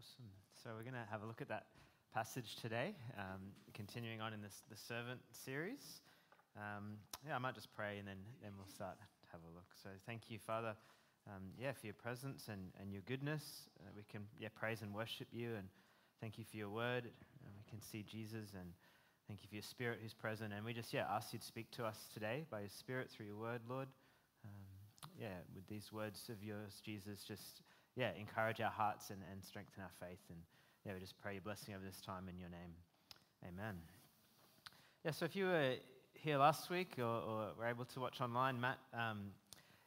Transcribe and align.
Awesome. 0.00 0.32
So 0.64 0.70
we're 0.78 0.82
going 0.88 0.96
to 0.96 1.10
have 1.10 1.20
a 1.22 1.26
look 1.26 1.42
at 1.42 1.48
that 1.48 1.66
passage 2.14 2.56
today, 2.56 2.96
um, 3.18 3.52
continuing 3.74 4.22
on 4.22 4.32
in 4.32 4.40
this 4.40 4.62
the 4.70 4.76
servant 4.76 5.20
series. 5.30 6.00
Um, 6.56 6.96
yeah, 7.26 7.36
I 7.36 7.38
might 7.38 7.54
just 7.54 7.68
pray 7.76 7.98
and 7.98 8.08
then, 8.08 8.16
then 8.42 8.52
we'll 8.56 8.72
start 8.72 8.96
to 8.96 9.04
have 9.30 9.42
a 9.44 9.52
look. 9.54 9.68
So 9.82 9.90
thank 10.06 10.30
you, 10.30 10.38
Father, 10.38 10.74
um, 11.28 11.52
yeah, 11.58 11.72
for 11.72 11.84
your 11.84 11.94
presence 12.00 12.48
and, 12.48 12.72
and 12.80 12.90
your 12.94 13.02
goodness. 13.04 13.68
Uh, 13.78 13.90
we 13.94 14.02
can 14.10 14.22
yeah 14.38 14.48
praise 14.54 14.80
and 14.80 14.94
worship 14.94 15.28
you, 15.32 15.54
and 15.54 15.68
thank 16.18 16.38
you 16.38 16.44
for 16.50 16.56
your 16.56 16.70
word. 16.70 17.04
And 17.04 17.52
we 17.52 17.68
can 17.68 17.82
see 17.82 18.02
Jesus, 18.02 18.54
and 18.54 18.72
thank 19.28 19.42
you 19.42 19.48
for 19.50 19.56
your 19.56 19.68
Spirit 19.68 19.98
who's 20.00 20.14
present. 20.14 20.54
And 20.54 20.64
we 20.64 20.72
just 20.72 20.94
yeah 20.94 21.04
ask 21.10 21.34
you 21.34 21.40
to 21.40 21.44
speak 21.44 21.70
to 21.72 21.84
us 21.84 22.08
today 22.14 22.46
by 22.50 22.60
your 22.60 22.72
Spirit 22.72 23.10
through 23.10 23.26
your 23.26 23.36
word, 23.36 23.60
Lord. 23.68 23.88
Um, 24.46 24.64
yeah, 25.20 25.44
with 25.54 25.68
these 25.68 25.92
words 25.92 26.30
of 26.30 26.42
yours, 26.42 26.80
Jesus, 26.82 27.22
just 27.22 27.60
yeah, 27.96 28.10
encourage 28.18 28.60
our 28.60 28.70
hearts 28.70 29.10
and, 29.10 29.20
and 29.30 29.44
strengthen 29.44 29.82
our 29.82 29.90
faith. 30.00 30.20
And 30.28 30.38
yeah, 30.84 30.94
we 30.94 31.00
just 31.00 31.18
pray 31.20 31.34
your 31.34 31.42
blessing 31.42 31.74
over 31.74 31.84
this 31.84 32.00
time 32.00 32.28
in 32.28 32.38
your 32.38 32.48
name. 32.48 32.72
Amen. 33.46 33.76
Yeah, 35.04 35.12
so 35.12 35.24
if 35.24 35.34
you 35.34 35.46
were 35.46 35.74
here 36.14 36.36
last 36.38 36.70
week 36.70 36.94
or, 36.98 37.04
or 37.04 37.48
were 37.58 37.66
able 37.66 37.84
to 37.86 38.00
watch 38.00 38.20
online, 38.20 38.60
Matt, 38.60 38.78
um, 38.92 39.30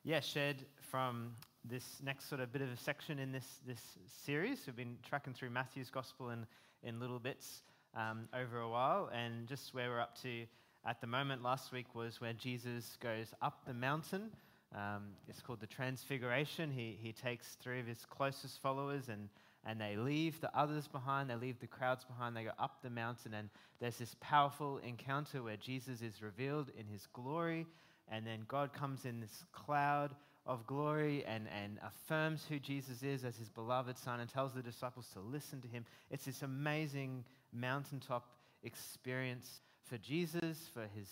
yeah, 0.04 0.20
shared 0.20 0.58
from 0.82 1.36
this 1.64 2.02
next 2.04 2.28
sort 2.28 2.42
of 2.42 2.52
bit 2.52 2.62
of 2.62 2.70
a 2.70 2.78
section 2.78 3.20
in 3.20 3.32
this, 3.32 3.62
this 3.66 3.98
series. 4.26 4.64
We've 4.66 4.76
been 4.76 4.98
tracking 5.08 5.34
through 5.34 5.52
Matthew's 5.52 5.90
gospel 5.90 6.32
in, 6.32 6.46
in 6.84 7.00
little 7.00 7.20
bits 7.20 7.62
um, 7.96 8.28
over 8.34 8.60
a 8.60 8.70
while, 8.70 9.10
and 9.14 9.48
just 9.48 9.74
where 9.74 9.90
we're 9.90 10.02
up 10.02 10.20
to 10.24 10.46
at 10.86 11.00
the 11.00 11.08
moment 11.08 11.42
last 11.42 11.72
week 11.72 11.96
was 11.96 12.20
where 12.20 12.34
Jesus 12.34 12.98
goes 13.02 13.28
up 13.42 13.66
the 13.66 13.74
mountain 13.74 14.32
um, 14.76 15.04
it's 15.28 15.42
called 15.42 15.60
the 15.60 15.68
Transfiguration. 15.68 16.72
He, 16.72 16.98
he 17.00 17.12
takes 17.12 17.58
three 17.62 17.80
of 17.80 17.88
his 17.88 18.06
closest 18.06 18.62
followers 18.62 19.10
and, 19.10 19.30
and 19.66 19.80
they 19.80 19.96
leave 19.96 20.42
the 20.42 20.56
others 20.58 20.88
behind, 20.88 21.30
they 21.30 21.36
leave 21.36 21.60
the 21.60 21.68
crowds 21.68 22.04
behind, 22.04 22.36
they 22.36 22.44
go 22.44 22.52
up 22.60 22.82
the 22.82 22.90
mountain, 22.90 23.34
and 23.34 23.50
there's 23.80 23.98
this 23.98 24.16
powerful 24.20 24.80
encounter 24.80 25.42
where 25.42 25.58
Jesus 25.58 26.02
is 26.02 26.22
revealed 26.22 26.70
in 26.78 26.86
his 26.88 27.08
glory, 27.14 27.66
and 28.10 28.28
then 28.28 28.46
God 28.48 28.74
comes 28.74 29.06
in 29.06 29.22
this 29.22 29.46
cloud 29.54 30.16
of 30.46 30.68
glory 30.68 31.24
and, 31.26 31.48
and 31.64 31.80
affirms 31.86 32.46
who 32.50 32.60
Jesus 32.60 33.04
is 33.04 33.24
as 33.24 33.38
his 33.38 33.50
beloved 33.50 33.98
Son 33.98 34.20
and 34.20 34.30
tells 34.30 34.54
the 34.54 34.62
disciples 34.62 35.08
to 35.14 35.20
listen 35.22 35.62
to 35.62 35.68
him. 35.68 35.86
It's 36.12 36.26
this 36.26 36.42
amazing 36.42 37.24
mountaintop 37.54 38.26
experience 38.64 39.62
for 39.84 39.98
Jesus, 39.98 40.70
for 40.74 40.88
his 40.94 41.08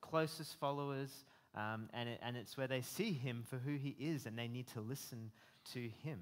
closest 0.00 0.58
followers. 0.60 1.24
Um, 1.54 1.88
and, 1.92 2.08
it, 2.08 2.20
and 2.22 2.36
it's 2.36 2.56
where 2.56 2.68
they 2.68 2.82
see 2.82 3.12
him 3.12 3.42
for 3.48 3.56
who 3.56 3.76
he 3.76 3.96
is 3.98 4.26
and 4.26 4.38
they 4.38 4.48
need 4.48 4.66
to 4.68 4.80
listen 4.80 5.30
to 5.72 5.88
him. 6.04 6.20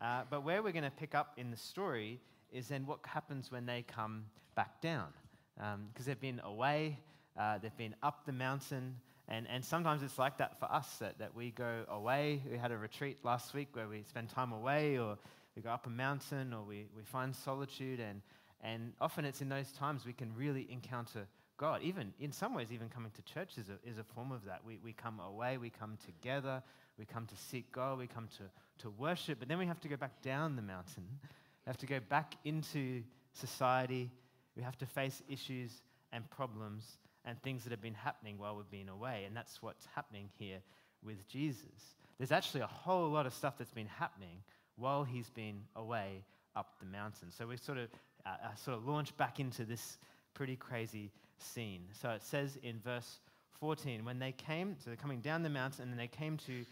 Uh, 0.00 0.22
but 0.30 0.44
where 0.44 0.62
we're 0.62 0.72
going 0.72 0.84
to 0.84 0.90
pick 0.90 1.14
up 1.14 1.34
in 1.36 1.50
the 1.50 1.56
story 1.56 2.20
is 2.50 2.68
then 2.68 2.86
what 2.86 3.00
happens 3.04 3.50
when 3.50 3.66
they 3.66 3.82
come 3.82 4.24
back 4.54 4.80
down. 4.80 5.08
Because 5.56 5.74
um, 5.74 6.04
they've 6.04 6.20
been 6.20 6.40
away, 6.44 6.98
uh, 7.38 7.58
they've 7.58 7.76
been 7.76 7.94
up 8.02 8.26
the 8.26 8.32
mountain, 8.32 8.96
and, 9.28 9.46
and 9.48 9.64
sometimes 9.64 10.02
it's 10.02 10.18
like 10.18 10.38
that 10.38 10.58
for 10.58 10.70
us 10.70 10.96
that, 10.98 11.18
that 11.18 11.34
we 11.34 11.50
go 11.50 11.84
away. 11.88 12.42
We 12.50 12.58
had 12.58 12.72
a 12.72 12.76
retreat 12.76 13.18
last 13.24 13.54
week 13.54 13.68
where 13.72 13.88
we 13.88 14.02
spend 14.02 14.30
time 14.30 14.52
away, 14.52 14.98
or 14.98 15.16
we 15.56 15.62
go 15.62 15.70
up 15.70 15.86
a 15.86 15.90
mountain, 15.90 16.52
or 16.52 16.62
we, 16.62 16.86
we 16.96 17.02
find 17.04 17.34
solitude, 17.34 18.00
and, 18.00 18.20
and 18.62 18.92
often 19.00 19.24
it's 19.24 19.40
in 19.40 19.48
those 19.48 19.70
times 19.72 20.04
we 20.04 20.12
can 20.12 20.34
really 20.36 20.66
encounter 20.70 21.26
God. 21.56 21.82
Even 21.82 22.12
in 22.20 22.32
some 22.32 22.54
ways, 22.54 22.68
even 22.72 22.88
coming 22.88 23.12
to 23.12 23.22
church 23.22 23.58
is 23.58 23.68
a, 23.68 23.88
is 23.88 23.98
a 23.98 24.04
form 24.04 24.32
of 24.32 24.44
that. 24.44 24.60
We, 24.64 24.78
we 24.82 24.92
come 24.92 25.20
away, 25.20 25.56
we 25.56 25.70
come 25.70 25.96
together, 26.04 26.62
we 26.98 27.04
come 27.04 27.26
to 27.26 27.36
seek 27.36 27.70
God, 27.72 27.98
we 27.98 28.06
come 28.06 28.28
to, 28.38 28.44
to 28.82 28.90
worship, 28.90 29.38
but 29.38 29.48
then 29.48 29.58
we 29.58 29.66
have 29.66 29.80
to 29.80 29.88
go 29.88 29.96
back 29.96 30.22
down 30.22 30.56
the 30.56 30.62
mountain. 30.62 31.04
We 31.22 31.70
have 31.70 31.78
to 31.78 31.86
go 31.86 32.00
back 32.00 32.34
into 32.44 33.02
society. 33.32 34.10
We 34.56 34.62
have 34.62 34.78
to 34.78 34.86
face 34.86 35.22
issues 35.28 35.82
and 36.12 36.28
problems 36.30 36.98
and 37.24 37.40
things 37.42 37.64
that 37.64 37.70
have 37.70 37.80
been 37.80 37.94
happening 37.94 38.38
while 38.38 38.56
we've 38.56 38.70
been 38.70 38.88
away. 38.88 39.24
And 39.26 39.36
that's 39.36 39.62
what's 39.62 39.86
happening 39.94 40.28
here 40.38 40.58
with 41.02 41.26
Jesus. 41.28 41.96
There's 42.18 42.32
actually 42.32 42.60
a 42.60 42.66
whole 42.66 43.08
lot 43.08 43.26
of 43.26 43.34
stuff 43.34 43.58
that's 43.58 43.72
been 43.72 43.86
happening 43.86 44.38
while 44.76 45.04
he's 45.04 45.30
been 45.30 45.62
away 45.76 46.24
up 46.54 46.74
the 46.80 46.86
mountain. 46.86 47.30
So 47.30 47.46
we 47.46 47.56
sort 47.56 47.78
of 47.78 47.88
uh, 48.26 48.30
uh 48.44 48.54
sort 48.54 48.76
of 48.76 48.86
launch 48.86 49.16
back 49.16 49.40
into 49.40 49.64
this 49.64 49.98
pretty 50.34 50.56
crazy 50.56 51.10
scene. 51.38 51.86
So 52.00 52.10
it 52.10 52.22
says 52.22 52.58
in 52.62 52.78
verse 52.80 53.18
14, 53.60 54.04
when 54.04 54.18
they 54.18 54.32
came, 54.32 54.76
so 54.78 54.90
they're 54.90 54.96
coming 54.96 55.20
down 55.20 55.42
the 55.42 55.50
mountain, 55.50 55.90
and 55.90 55.98
they 55.98 56.06
came 56.06 56.36
to 56.38 56.64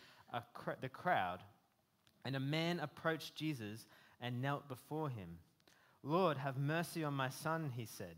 cr- 0.55 0.73
the 0.81 0.89
crowd, 0.89 1.41
and 2.25 2.37
a 2.37 2.41
man 2.41 2.81
approached 2.81 3.35
Jesus 3.35 3.87
and 4.21 4.41
knelt 4.41 4.69
before 4.69 5.09
him. 5.09 5.39
Lord, 6.03 6.37
have 6.39 6.57
mercy 6.57 7.05
on 7.05 7.15
my 7.15 7.29
son, 7.29 7.73
he 7.77 7.87
said. 7.87 8.17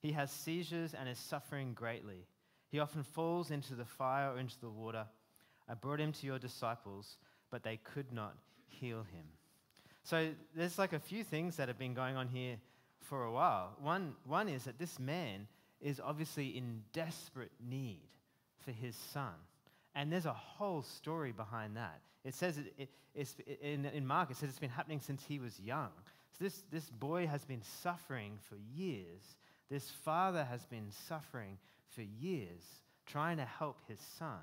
He 0.00 0.12
has 0.12 0.30
seizures 0.30 0.94
and 0.94 1.08
is 1.08 1.18
suffering 1.18 1.72
greatly. 1.74 2.26
He 2.68 2.78
often 2.78 3.02
falls 3.02 3.50
into 3.50 3.74
the 3.74 3.84
fire 3.84 4.32
or 4.32 4.38
into 4.38 4.60
the 4.60 4.68
water. 4.68 5.06
I 5.68 5.74
brought 5.74 6.00
him 6.00 6.12
to 6.12 6.26
your 6.26 6.38
disciples, 6.38 7.16
but 7.50 7.62
they 7.62 7.78
could 7.78 8.12
not 8.12 8.36
heal 8.68 8.98
him. 8.98 9.24
So 10.02 10.30
there's 10.54 10.78
like 10.78 10.92
a 10.92 10.98
few 10.98 11.24
things 11.24 11.56
that 11.56 11.68
have 11.68 11.78
been 11.78 11.94
going 11.94 12.16
on 12.16 12.28
here 12.28 12.56
for 13.00 13.24
a 13.24 13.32
while. 13.32 13.76
One, 13.80 14.14
one 14.26 14.48
is 14.48 14.64
that 14.64 14.78
this 14.78 14.98
man 14.98 15.46
is 15.84 16.00
obviously 16.02 16.48
in 16.56 16.82
desperate 16.92 17.52
need 17.70 18.08
for 18.64 18.72
his 18.72 18.96
son. 18.96 19.34
And 19.94 20.10
there's 20.10 20.26
a 20.26 20.32
whole 20.32 20.82
story 20.82 21.30
behind 21.30 21.76
that. 21.76 22.00
It 22.24 22.34
says 22.34 22.58
it, 22.58 22.88
it, 23.14 23.60
in, 23.62 23.84
in 23.84 24.06
Mark, 24.06 24.30
it 24.30 24.38
says 24.38 24.48
it's 24.48 24.58
been 24.58 24.70
happening 24.70 25.00
since 25.00 25.22
he 25.28 25.38
was 25.38 25.60
young. 25.60 25.90
So 26.36 26.44
this, 26.44 26.64
this 26.72 26.90
boy 26.90 27.26
has 27.26 27.44
been 27.44 27.62
suffering 27.82 28.38
for 28.48 28.56
years. 28.74 29.36
This 29.70 29.90
father 30.04 30.42
has 30.44 30.64
been 30.64 30.90
suffering 31.06 31.58
for 31.90 32.02
years, 32.02 32.62
trying 33.06 33.36
to 33.36 33.44
help 33.44 33.78
his 33.86 34.00
son, 34.18 34.40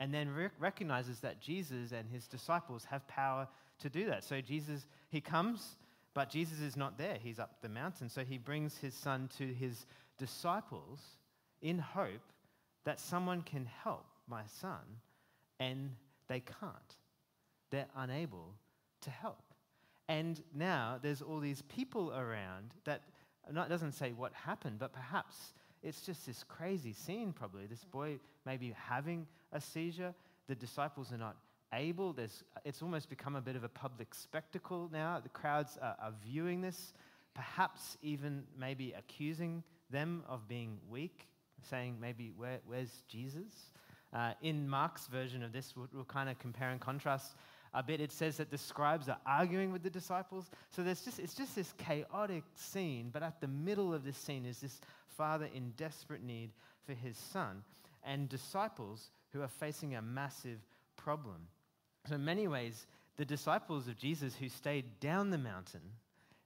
and 0.00 0.12
then 0.12 0.34
rec- 0.34 0.52
recognizes 0.58 1.20
that 1.20 1.40
Jesus 1.40 1.92
and 1.92 2.10
his 2.10 2.26
disciples 2.26 2.84
have 2.90 3.06
power 3.06 3.48
to 3.78 3.88
do 3.88 4.06
that. 4.06 4.24
So 4.24 4.40
Jesus, 4.40 4.86
he 5.08 5.20
comes 5.20 5.76
but 6.14 6.30
Jesus 6.30 6.60
is 6.60 6.76
not 6.76 6.96
there. 6.96 7.18
He's 7.20 7.40
up 7.40 7.60
the 7.60 7.68
mountain. 7.68 8.08
So 8.08 8.24
he 8.24 8.38
brings 8.38 8.78
his 8.78 8.94
son 8.94 9.28
to 9.36 9.52
his 9.52 9.84
disciples 10.18 11.00
in 11.62 11.78
hope 11.78 12.32
that 12.84 13.00
someone 13.00 13.42
can 13.42 13.66
help 13.82 14.06
my 14.28 14.42
son, 14.60 15.00
and 15.58 15.90
they 16.28 16.40
can't. 16.40 16.96
They're 17.70 17.88
unable 17.96 18.54
to 19.02 19.10
help. 19.10 19.42
And 20.08 20.42
now 20.54 20.98
there's 21.02 21.22
all 21.22 21.40
these 21.40 21.62
people 21.62 22.12
around 22.12 22.74
that 22.84 23.02
not 23.52 23.68
doesn't 23.68 23.92
say 23.92 24.12
what 24.12 24.32
happened, 24.32 24.78
but 24.78 24.92
perhaps 24.92 25.54
it's 25.82 26.00
just 26.02 26.26
this 26.26 26.44
crazy 26.44 26.92
scene, 26.92 27.32
probably. 27.32 27.66
This 27.66 27.84
boy 27.84 28.18
maybe 28.46 28.74
having 28.76 29.26
a 29.52 29.60
seizure. 29.60 30.14
The 30.48 30.54
disciples 30.54 31.12
are 31.12 31.18
not 31.18 31.36
able. 31.72 32.12
There's, 32.12 32.42
it's 32.64 32.82
almost 32.82 33.08
become 33.08 33.36
a 33.36 33.40
bit 33.40 33.56
of 33.56 33.64
a 33.64 33.68
public 33.68 34.14
spectacle 34.14 34.88
now. 34.92 35.20
The 35.22 35.28
crowds 35.28 35.78
are, 35.80 35.96
are 36.00 36.12
viewing 36.24 36.60
this, 36.60 36.94
perhaps 37.34 37.96
even 38.02 38.44
maybe 38.58 38.94
accusing 38.96 39.62
them 39.90 40.22
of 40.28 40.46
being 40.48 40.78
weak, 40.88 41.28
saying 41.68 41.96
maybe, 42.00 42.32
Where, 42.36 42.60
where's 42.66 43.02
Jesus? 43.08 43.70
Uh, 44.12 44.32
in 44.42 44.68
Mark's 44.68 45.08
version 45.08 45.42
of 45.42 45.52
this, 45.52 45.74
we'll, 45.76 45.88
we'll 45.92 46.04
kind 46.04 46.30
of 46.30 46.38
compare 46.38 46.70
and 46.70 46.80
contrast 46.80 47.34
a 47.74 47.82
bit. 47.82 48.00
It 48.00 48.12
says 48.12 48.36
that 48.36 48.50
the 48.50 48.58
scribes 48.58 49.08
are 49.08 49.18
arguing 49.26 49.72
with 49.72 49.82
the 49.82 49.90
disciples. 49.90 50.48
So 50.70 50.82
there's 50.82 51.04
just, 51.04 51.18
it's 51.18 51.34
just 51.34 51.56
this 51.56 51.74
chaotic 51.76 52.44
scene, 52.54 53.10
but 53.12 53.22
at 53.22 53.40
the 53.40 53.48
middle 53.48 53.92
of 53.92 54.04
this 54.04 54.16
scene 54.16 54.46
is 54.46 54.60
this 54.60 54.80
father 55.16 55.48
in 55.52 55.72
desperate 55.76 56.22
need 56.22 56.50
for 56.86 56.92
his 56.92 57.16
son 57.16 57.64
and 58.04 58.28
disciples 58.28 59.10
who 59.32 59.42
are 59.42 59.48
facing 59.48 59.96
a 59.96 60.02
massive 60.02 60.60
problem. 60.96 61.48
So, 62.08 62.14
in 62.14 62.24
many 62.24 62.46
ways, 62.46 62.86
the 63.16 63.24
disciples 63.24 63.88
of 63.88 63.96
Jesus 63.96 64.34
who 64.34 64.48
stayed 64.48 65.00
down 65.00 65.30
the 65.30 65.38
mountain 65.38 65.80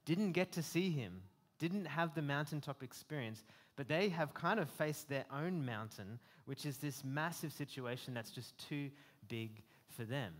didn't 0.08 0.32
get 0.32 0.52
to 0.52 0.62
see 0.62 0.88
him, 0.88 1.20
didn't 1.58 1.84
have 1.84 2.14
the 2.14 2.22
mountaintop 2.22 2.82
experience, 2.82 3.44
but 3.76 3.88
they 3.88 4.08
have 4.08 4.32
kind 4.32 4.58
of 4.58 4.70
faced 4.70 5.06
their 5.10 5.26
own 5.30 5.66
mountain, 5.66 6.18
which 6.46 6.64
is 6.64 6.78
this 6.78 7.04
massive 7.04 7.52
situation 7.52 8.14
that's 8.14 8.30
just 8.30 8.56
too 8.56 8.88
big 9.28 9.62
for 9.94 10.04
them. 10.04 10.32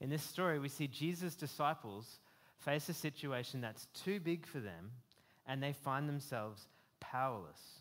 In 0.00 0.08
this 0.08 0.22
story, 0.22 0.60
we 0.60 0.68
see 0.68 0.86
Jesus' 0.86 1.34
disciples 1.34 2.20
face 2.58 2.88
a 2.88 2.94
situation 2.94 3.60
that's 3.60 3.88
too 4.04 4.20
big 4.20 4.46
for 4.46 4.60
them, 4.60 4.92
and 5.48 5.60
they 5.60 5.72
find 5.72 6.08
themselves 6.08 6.68
powerless. 7.00 7.80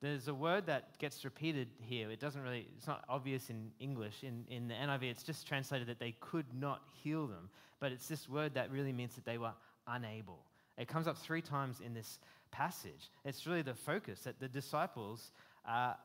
There's 0.00 0.28
a 0.28 0.34
word 0.34 0.66
that 0.66 0.96
gets 0.98 1.24
repeated 1.24 1.70
here. 1.80 2.08
It 2.08 2.20
doesn't 2.20 2.40
really, 2.40 2.68
it's 2.76 2.86
not 2.86 3.04
obvious 3.08 3.50
in 3.50 3.72
English. 3.80 4.22
In, 4.22 4.44
in 4.48 4.68
the 4.68 4.74
NIV, 4.74 5.02
it's 5.10 5.24
just 5.24 5.48
translated 5.48 5.88
that 5.88 5.98
they 5.98 6.14
could 6.20 6.46
not 6.54 6.82
heal 7.02 7.26
them. 7.26 7.50
But 7.80 7.90
it's 7.90 8.06
this 8.06 8.28
word 8.28 8.54
that 8.54 8.70
really 8.70 8.92
means 8.92 9.16
that 9.16 9.24
they 9.24 9.36
were 9.36 9.52
unable. 9.90 10.38
It 10.78 10.88
comes 10.88 11.06
up 11.06 11.18
three 11.18 11.42
times 11.42 11.80
in 11.84 11.92
this 11.94 12.18
passage. 12.50 13.10
It's 13.24 13.46
really 13.46 13.62
the 13.62 13.74
focus 13.74 14.20
that 14.20 14.40
the 14.40 14.48
disciples 14.48 15.30
are 15.66 15.96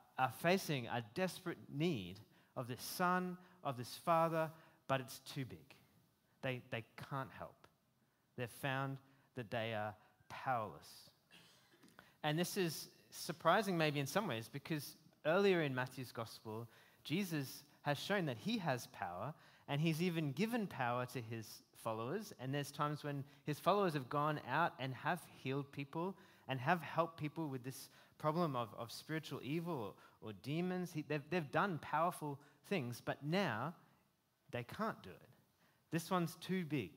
facing 0.42 0.88
a 0.88 1.04
desperate 1.14 1.58
need 1.74 2.20
of 2.58 2.68
this 2.68 2.82
son, 2.82 3.38
of 3.64 3.78
this 3.78 4.00
father, 4.04 4.50
but 4.88 5.02
it's 5.02 5.20
too 5.34 5.46
big. 5.46 5.60
They, 6.42 6.62
they 6.72 6.84
can't 7.10 7.30
help. 7.38 7.56
They've 8.38 8.50
found 8.50 8.98
that 9.36 9.50
they 9.50 9.74
are 9.74 9.96
powerless. 10.30 11.10
And 12.24 12.38
this 12.38 12.58
is 12.58 12.90
surprising, 13.10 13.78
maybe 13.78 14.00
in 14.00 14.08
some 14.08 14.28
ways, 14.28 14.50
because 14.52 14.96
earlier 15.26 15.62
in 15.62 15.74
Matthew's 15.74 16.12
gospel, 16.12 16.68
Jesus 17.04 17.64
has 17.84 17.98
shown 17.98 18.26
that 18.26 18.38
he 18.38 18.58
has 18.58 18.88
power, 18.88 19.34
and 19.68 19.82
he's 19.82 20.02
even 20.02 20.32
given 20.32 20.68
power 20.68 21.06
to 21.08 21.22
his 21.22 21.62
followers. 21.84 22.34
And 22.40 22.54
there's 22.54 22.72
times 22.72 23.04
when 23.04 23.24
his 23.46 23.60
followers 23.60 23.94
have 23.94 24.10
gone 24.10 24.40
out 24.50 24.74
and 24.80 24.94
have 24.96 25.22
healed 25.44 25.72
people 25.72 26.16
and 26.48 26.60
have 26.60 26.82
helped 26.82 27.18
people 27.18 27.48
with 27.48 27.64
this 27.64 27.90
problem 28.18 28.56
of, 28.56 28.70
of 28.78 28.92
spiritual 28.92 29.40
evil 29.44 29.96
or, 30.22 30.30
or 30.30 30.34
demons. 30.44 30.92
He, 30.94 31.04
they've, 31.08 31.24
they've 31.30 31.52
done 31.52 31.80
powerful 31.82 32.40
things, 32.70 33.02
but 33.04 33.24
now 33.24 33.74
they 34.52 34.64
can't 34.64 35.02
do 35.04 35.10
it. 35.10 35.30
This 35.92 36.12
one's 36.12 36.36
too 36.42 36.66
big, 36.66 36.92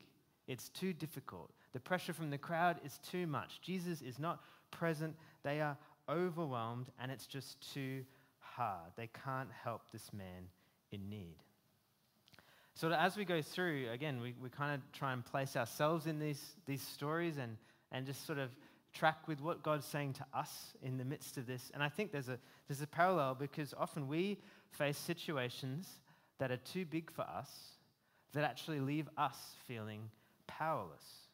it's 0.46 0.68
too 0.70 0.92
difficult. 0.92 1.50
The 1.72 1.80
pressure 1.80 2.12
from 2.12 2.30
the 2.30 2.38
crowd 2.38 2.80
is 2.84 2.98
too 2.98 3.26
much. 3.26 3.60
Jesus 3.60 4.00
is 4.00 4.18
not 4.18 4.42
present. 4.70 5.14
They 5.42 5.60
are 5.60 5.76
overwhelmed, 6.08 6.88
and 7.00 7.12
it's 7.12 7.26
just 7.26 7.72
too 7.72 8.04
hard. 8.38 8.90
They 8.96 9.10
can't 9.24 9.50
help 9.62 9.82
this 9.92 10.10
man 10.12 10.48
in 10.90 11.10
need. 11.10 11.36
So, 12.78 12.92
as 12.92 13.16
we 13.16 13.24
go 13.24 13.42
through, 13.42 13.90
again, 13.90 14.20
we, 14.20 14.34
we 14.40 14.50
kind 14.50 14.72
of 14.72 14.92
try 14.92 15.12
and 15.12 15.24
place 15.24 15.56
ourselves 15.56 16.06
in 16.06 16.20
these, 16.20 16.40
these 16.64 16.80
stories 16.80 17.36
and, 17.36 17.56
and 17.90 18.06
just 18.06 18.24
sort 18.24 18.38
of 18.38 18.50
track 18.94 19.26
with 19.26 19.40
what 19.40 19.64
God's 19.64 19.84
saying 19.84 20.12
to 20.12 20.26
us 20.32 20.76
in 20.80 20.96
the 20.96 21.04
midst 21.04 21.38
of 21.38 21.46
this. 21.48 21.72
And 21.74 21.82
I 21.82 21.88
think 21.88 22.12
there's 22.12 22.28
a, 22.28 22.38
there's 22.68 22.80
a 22.80 22.86
parallel 22.86 23.34
because 23.34 23.74
often 23.76 24.06
we 24.06 24.38
face 24.70 24.96
situations 24.96 25.88
that 26.38 26.52
are 26.52 26.56
too 26.56 26.84
big 26.84 27.10
for 27.10 27.22
us 27.22 27.50
that 28.32 28.44
actually 28.44 28.78
leave 28.78 29.08
us 29.18 29.56
feeling 29.66 30.02
powerless. 30.46 31.26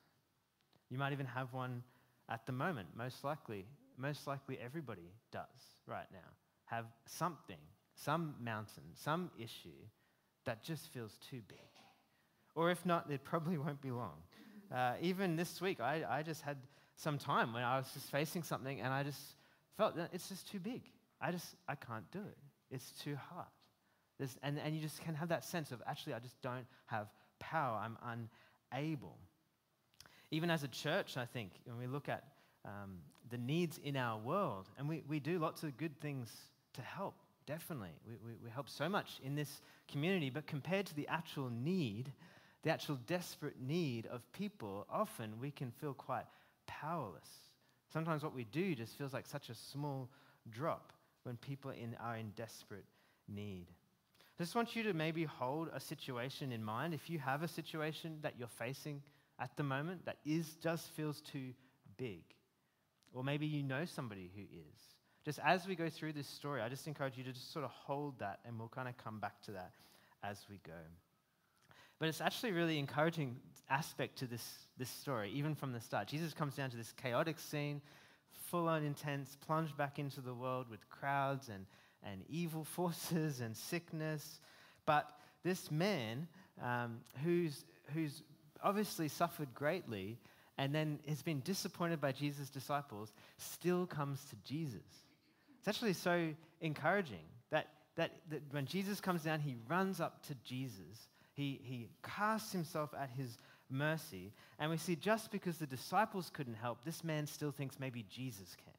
You 0.88 0.96
might 0.96 1.12
even 1.12 1.26
have 1.26 1.52
one 1.52 1.82
at 2.30 2.46
the 2.46 2.52
moment, 2.52 2.88
most 2.96 3.22
likely. 3.22 3.66
Most 3.98 4.26
likely 4.26 4.58
everybody 4.64 5.12
does 5.30 5.44
right 5.86 6.08
now. 6.10 6.30
Have 6.64 6.86
something, 7.04 7.58
some 7.96 8.34
mountain, 8.40 8.84
some 8.94 9.30
issue 9.38 9.76
that 10.44 10.62
just 10.62 10.92
feels 10.92 11.18
too 11.30 11.40
big. 11.48 11.58
Or 12.54 12.70
if 12.70 12.84
not, 12.86 13.10
it 13.10 13.24
probably 13.24 13.58
won't 13.64 13.80
be 13.80 13.90
long. 13.90 14.22
Uh, 14.74 14.94
even 15.00 15.36
this 15.36 15.60
week, 15.60 15.80
I, 15.80 16.04
I 16.08 16.22
just 16.22 16.42
had 16.42 16.56
some 16.96 17.18
time 17.18 17.52
when 17.52 17.62
I 17.62 17.76
was 17.76 17.90
just 17.92 18.10
facing 18.10 18.42
something 18.42 18.80
and 18.80 18.92
I 18.92 19.02
just 19.02 19.20
felt 19.76 19.96
that 19.96 20.10
it's 20.12 20.28
just 20.28 20.50
too 20.50 20.60
big. 20.60 20.82
I 21.20 21.30
just, 21.30 21.56
I 21.68 21.74
can't 21.74 22.08
do 22.10 22.20
it. 22.20 22.38
It's 22.70 22.92
too 22.92 23.16
hard. 23.30 23.46
And, 24.42 24.58
and 24.58 24.74
you 24.74 24.80
just 24.80 25.00
can 25.02 25.14
have 25.14 25.28
that 25.28 25.44
sense 25.44 25.72
of 25.72 25.82
actually, 25.86 26.14
I 26.14 26.18
just 26.20 26.40
don't 26.40 26.66
have 26.86 27.08
power. 27.40 27.80
I'm 27.82 27.98
unable. 28.72 29.16
Even 30.30 30.50
as 30.50 30.62
a 30.62 30.68
church, 30.68 31.16
I 31.16 31.26
think, 31.26 31.50
when 31.64 31.78
we 31.78 31.86
look 31.86 32.08
at 32.08 32.24
um, 32.64 32.98
the 33.30 33.38
needs 33.38 33.78
in 33.82 33.96
our 33.96 34.18
world, 34.18 34.68
and 34.78 34.88
we, 34.88 35.02
we 35.08 35.20
do 35.20 35.38
lots 35.38 35.62
of 35.62 35.76
good 35.76 36.00
things 36.00 36.30
to 36.74 36.82
help, 36.82 37.14
definitely. 37.46 37.90
We, 38.06 38.14
we, 38.24 38.36
we 38.44 38.50
help 38.50 38.68
so 38.68 38.88
much 38.88 39.20
in 39.22 39.34
this 39.34 39.60
community, 39.90 40.30
but 40.30 40.46
compared 40.46 40.86
to 40.86 40.94
the 40.94 41.08
actual 41.08 41.50
need, 41.50 42.12
the 42.62 42.70
actual 42.70 42.96
desperate 43.06 43.60
need 43.60 44.06
of 44.06 44.20
people, 44.32 44.86
often 44.90 45.34
we 45.40 45.50
can 45.50 45.70
feel 45.70 45.94
quite 45.94 46.24
powerless. 46.66 47.28
Sometimes 47.92 48.22
what 48.22 48.34
we 48.34 48.44
do 48.44 48.74
just 48.74 48.96
feels 48.96 49.12
like 49.12 49.26
such 49.26 49.50
a 49.50 49.54
small 49.54 50.08
drop 50.50 50.92
when 51.22 51.36
people 51.36 51.70
in, 51.70 51.96
are 52.02 52.16
in 52.16 52.30
desperate 52.36 52.84
need. 53.28 53.66
I 54.38 54.42
just 54.42 54.54
want 54.54 54.74
you 54.74 54.82
to 54.84 54.92
maybe 54.94 55.24
hold 55.24 55.68
a 55.72 55.78
situation 55.78 56.50
in 56.50 56.64
mind. 56.64 56.92
If 56.92 57.08
you 57.08 57.18
have 57.20 57.42
a 57.42 57.48
situation 57.48 58.18
that 58.22 58.34
you're 58.38 58.48
facing 58.48 59.00
at 59.38 59.56
the 59.56 59.62
moment 59.62 60.04
that 60.06 60.16
is 60.24 60.56
just 60.62 60.90
feels 60.90 61.20
too 61.20 61.52
big, 61.96 62.22
or 63.12 63.22
maybe 63.22 63.46
you 63.46 63.62
know 63.62 63.84
somebody 63.84 64.30
who 64.34 64.42
is. 64.42 64.93
Just 65.24 65.38
as 65.42 65.66
we 65.66 65.74
go 65.74 65.88
through 65.88 66.12
this 66.12 66.26
story, 66.26 66.60
I 66.60 66.68
just 66.68 66.86
encourage 66.86 67.16
you 67.16 67.24
to 67.24 67.32
just 67.32 67.52
sort 67.52 67.64
of 67.64 67.70
hold 67.70 68.18
that, 68.18 68.40
and 68.44 68.58
we'll 68.58 68.68
kind 68.68 68.88
of 68.88 68.96
come 68.98 69.20
back 69.20 69.40
to 69.42 69.52
that 69.52 69.72
as 70.22 70.44
we 70.50 70.58
go. 70.66 70.72
But 71.98 72.08
it's 72.08 72.20
actually 72.20 72.52
really 72.52 72.78
encouraging 72.78 73.36
aspect 73.70 74.18
to 74.18 74.26
this, 74.26 74.46
this 74.76 74.90
story, 74.90 75.30
even 75.34 75.54
from 75.54 75.72
the 75.72 75.80
start. 75.80 76.08
Jesus 76.08 76.34
comes 76.34 76.54
down 76.54 76.70
to 76.70 76.76
this 76.76 76.92
chaotic 76.92 77.38
scene, 77.38 77.80
full 78.50 78.68
on 78.68 78.84
intense, 78.84 79.38
plunged 79.46 79.76
back 79.76 79.98
into 79.98 80.20
the 80.20 80.34
world 80.34 80.68
with 80.68 80.88
crowds 80.90 81.48
and, 81.48 81.64
and 82.02 82.22
evil 82.28 82.64
forces 82.76 83.40
and 83.40 83.56
sickness. 83.56 84.40
But 84.84 85.08
this 85.42 85.70
man, 85.70 86.28
um, 86.62 87.00
who's, 87.22 87.64
who's 87.94 88.22
obviously 88.62 89.08
suffered 89.08 89.54
greatly 89.54 90.18
and 90.58 90.74
then 90.74 90.98
has 91.08 91.22
been 91.22 91.40
disappointed 91.40 92.00
by 92.00 92.12
Jesus' 92.12 92.50
disciples, 92.50 93.12
still 93.38 93.86
comes 93.86 94.22
to 94.30 94.36
Jesus. 94.44 94.82
It's 95.64 95.68
actually 95.78 95.94
so 95.94 96.34
encouraging 96.60 97.24
that, 97.50 97.68
that, 97.96 98.10
that 98.28 98.42
when 98.50 98.66
Jesus 98.66 99.00
comes 99.00 99.22
down, 99.22 99.40
he 99.40 99.56
runs 99.66 99.98
up 99.98 100.22
to 100.26 100.34
Jesus. 100.44 101.08
He, 101.32 101.58
he 101.64 101.88
casts 102.02 102.52
himself 102.52 102.92
at 102.92 103.08
his 103.16 103.38
mercy. 103.70 104.34
And 104.58 104.70
we 104.70 104.76
see 104.76 104.94
just 104.94 105.30
because 105.30 105.56
the 105.56 105.66
disciples 105.66 106.30
couldn't 106.30 106.56
help, 106.56 106.84
this 106.84 107.02
man 107.02 107.26
still 107.26 107.50
thinks 107.50 107.80
maybe 107.80 108.04
Jesus 108.10 108.54
can. 108.62 108.74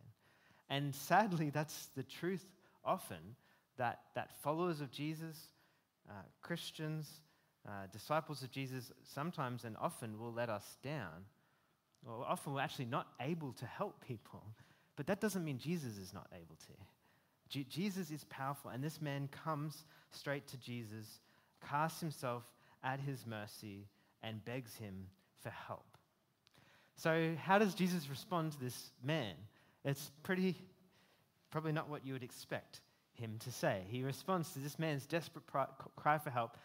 And 0.69 0.93
sadly, 0.93 1.49
that's 1.53 1.87
the 1.95 2.03
truth 2.03 2.45
often 2.83 3.35
that, 3.77 4.01
that 4.13 4.29
followers 4.43 4.79
of 4.79 4.91
Jesus, 4.91 5.39
uh, 6.07 6.13
Christians, 6.43 7.09
uh, 7.67 7.87
disciples 7.91 8.43
of 8.43 8.51
Jesus, 8.51 8.91
sometimes 9.01 9.63
and 9.63 9.75
often 9.81 10.19
will 10.19 10.31
let 10.31 10.51
us 10.51 10.77
down. 10.83 11.25
Or 12.07 12.23
often 12.27 12.53
we're 12.53 12.61
actually 12.61 12.85
not 12.85 13.07
able 13.19 13.53
to 13.53 13.65
help 13.65 14.05
people. 14.05 14.43
But 14.95 15.07
that 15.07 15.19
doesn't 15.19 15.43
mean 15.43 15.57
Jesus 15.57 15.97
is 15.97 16.13
not 16.13 16.27
able 16.33 16.55
to. 16.55 17.63
Jesus 17.69 18.11
is 18.11 18.23
powerful, 18.25 18.71
and 18.71 18.83
this 18.83 19.01
man 19.01 19.29
comes 19.29 19.85
straight 20.11 20.47
to 20.47 20.57
Jesus, 20.57 21.19
casts 21.69 21.99
himself 22.01 22.43
at 22.83 22.99
his 22.99 23.25
mercy, 23.25 23.87
and 24.23 24.43
begs 24.43 24.75
him 24.75 25.07
for 25.41 25.49
help. 25.49 25.85
So, 26.95 27.35
how 27.39 27.59
does 27.59 27.75
Jesus 27.75 28.09
respond 28.09 28.53
to 28.53 28.59
this 28.59 28.91
man? 29.03 29.35
It's 29.83 30.11
pretty, 30.23 30.57
probably 31.51 31.71
not 31.71 31.89
what 31.89 32.05
you 32.05 32.13
would 32.13 32.23
expect 32.23 32.81
him 33.13 33.37
to 33.39 33.51
say. 33.51 33.83
He 33.89 34.03
responds 34.03 34.51
to 34.53 34.59
this 34.59 34.79
man's 34.79 35.05
desperate 35.05 35.45
cry 35.95 36.17
for 36.17 36.29
help 36.29 36.57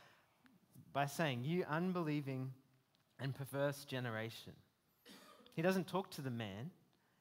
by 0.92 1.06
saying, 1.06 1.42
You 1.44 1.64
unbelieving 1.68 2.52
and 3.18 3.34
perverse 3.34 3.84
generation. 3.84 4.52
He 5.54 5.62
doesn't 5.62 5.86
talk 5.86 6.10
to 6.12 6.22
the 6.22 6.30
man. 6.30 6.70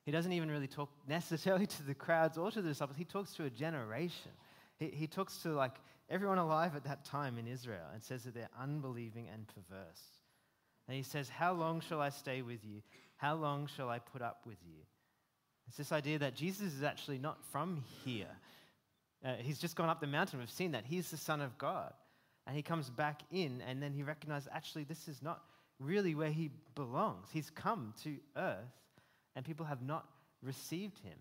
He 0.09 0.11
doesn't 0.11 0.31
even 0.31 0.49
really 0.49 0.65
talk 0.65 0.89
necessarily 1.07 1.67
to 1.67 1.83
the 1.83 1.93
crowds 1.93 2.35
or 2.35 2.49
to 2.49 2.63
the 2.63 2.69
disciples. 2.69 2.97
He 2.97 3.05
talks 3.05 3.35
to 3.35 3.43
a 3.43 3.49
generation. 3.51 4.31
He, 4.79 4.87
he 4.87 5.05
talks 5.05 5.37
to 5.43 5.49
like 5.49 5.75
everyone 6.09 6.39
alive 6.39 6.75
at 6.75 6.83
that 6.85 7.05
time 7.05 7.37
in 7.37 7.45
Israel 7.45 7.85
and 7.93 8.01
says 8.01 8.23
that 8.23 8.33
they're 8.33 8.49
unbelieving 8.59 9.27
and 9.31 9.45
perverse. 9.47 10.01
And 10.87 10.97
he 10.97 11.03
says, 11.03 11.29
How 11.29 11.53
long 11.53 11.79
shall 11.79 12.01
I 12.01 12.09
stay 12.09 12.41
with 12.41 12.65
you? 12.65 12.81
How 13.17 13.35
long 13.35 13.67
shall 13.67 13.87
I 13.87 13.99
put 13.99 14.23
up 14.23 14.47
with 14.47 14.57
you? 14.65 14.81
It's 15.67 15.77
this 15.77 15.91
idea 15.91 16.17
that 16.17 16.33
Jesus 16.33 16.73
is 16.73 16.81
actually 16.81 17.19
not 17.19 17.37
from 17.51 17.83
here. 18.03 18.35
Uh, 19.23 19.35
he's 19.35 19.59
just 19.59 19.75
gone 19.75 19.89
up 19.89 20.01
the 20.01 20.07
mountain. 20.07 20.39
We've 20.39 20.49
seen 20.49 20.71
that. 20.71 20.85
He's 20.87 21.11
the 21.11 21.17
Son 21.17 21.39
of 21.39 21.55
God. 21.59 21.93
And 22.47 22.55
he 22.55 22.63
comes 22.63 22.89
back 22.89 23.21
in, 23.31 23.61
and 23.61 23.79
then 23.79 23.93
he 23.93 24.01
recognizes 24.01 24.49
actually, 24.51 24.85
this 24.85 25.07
is 25.07 25.21
not 25.21 25.43
really 25.79 26.15
where 26.15 26.31
he 26.31 26.49
belongs. 26.73 27.27
He's 27.31 27.51
come 27.51 27.93
to 28.03 28.17
earth, 28.35 28.73
and 29.35 29.45
people 29.45 29.65
have 29.65 29.81
not 29.81 30.07
received 30.41 30.99
him. 30.99 31.17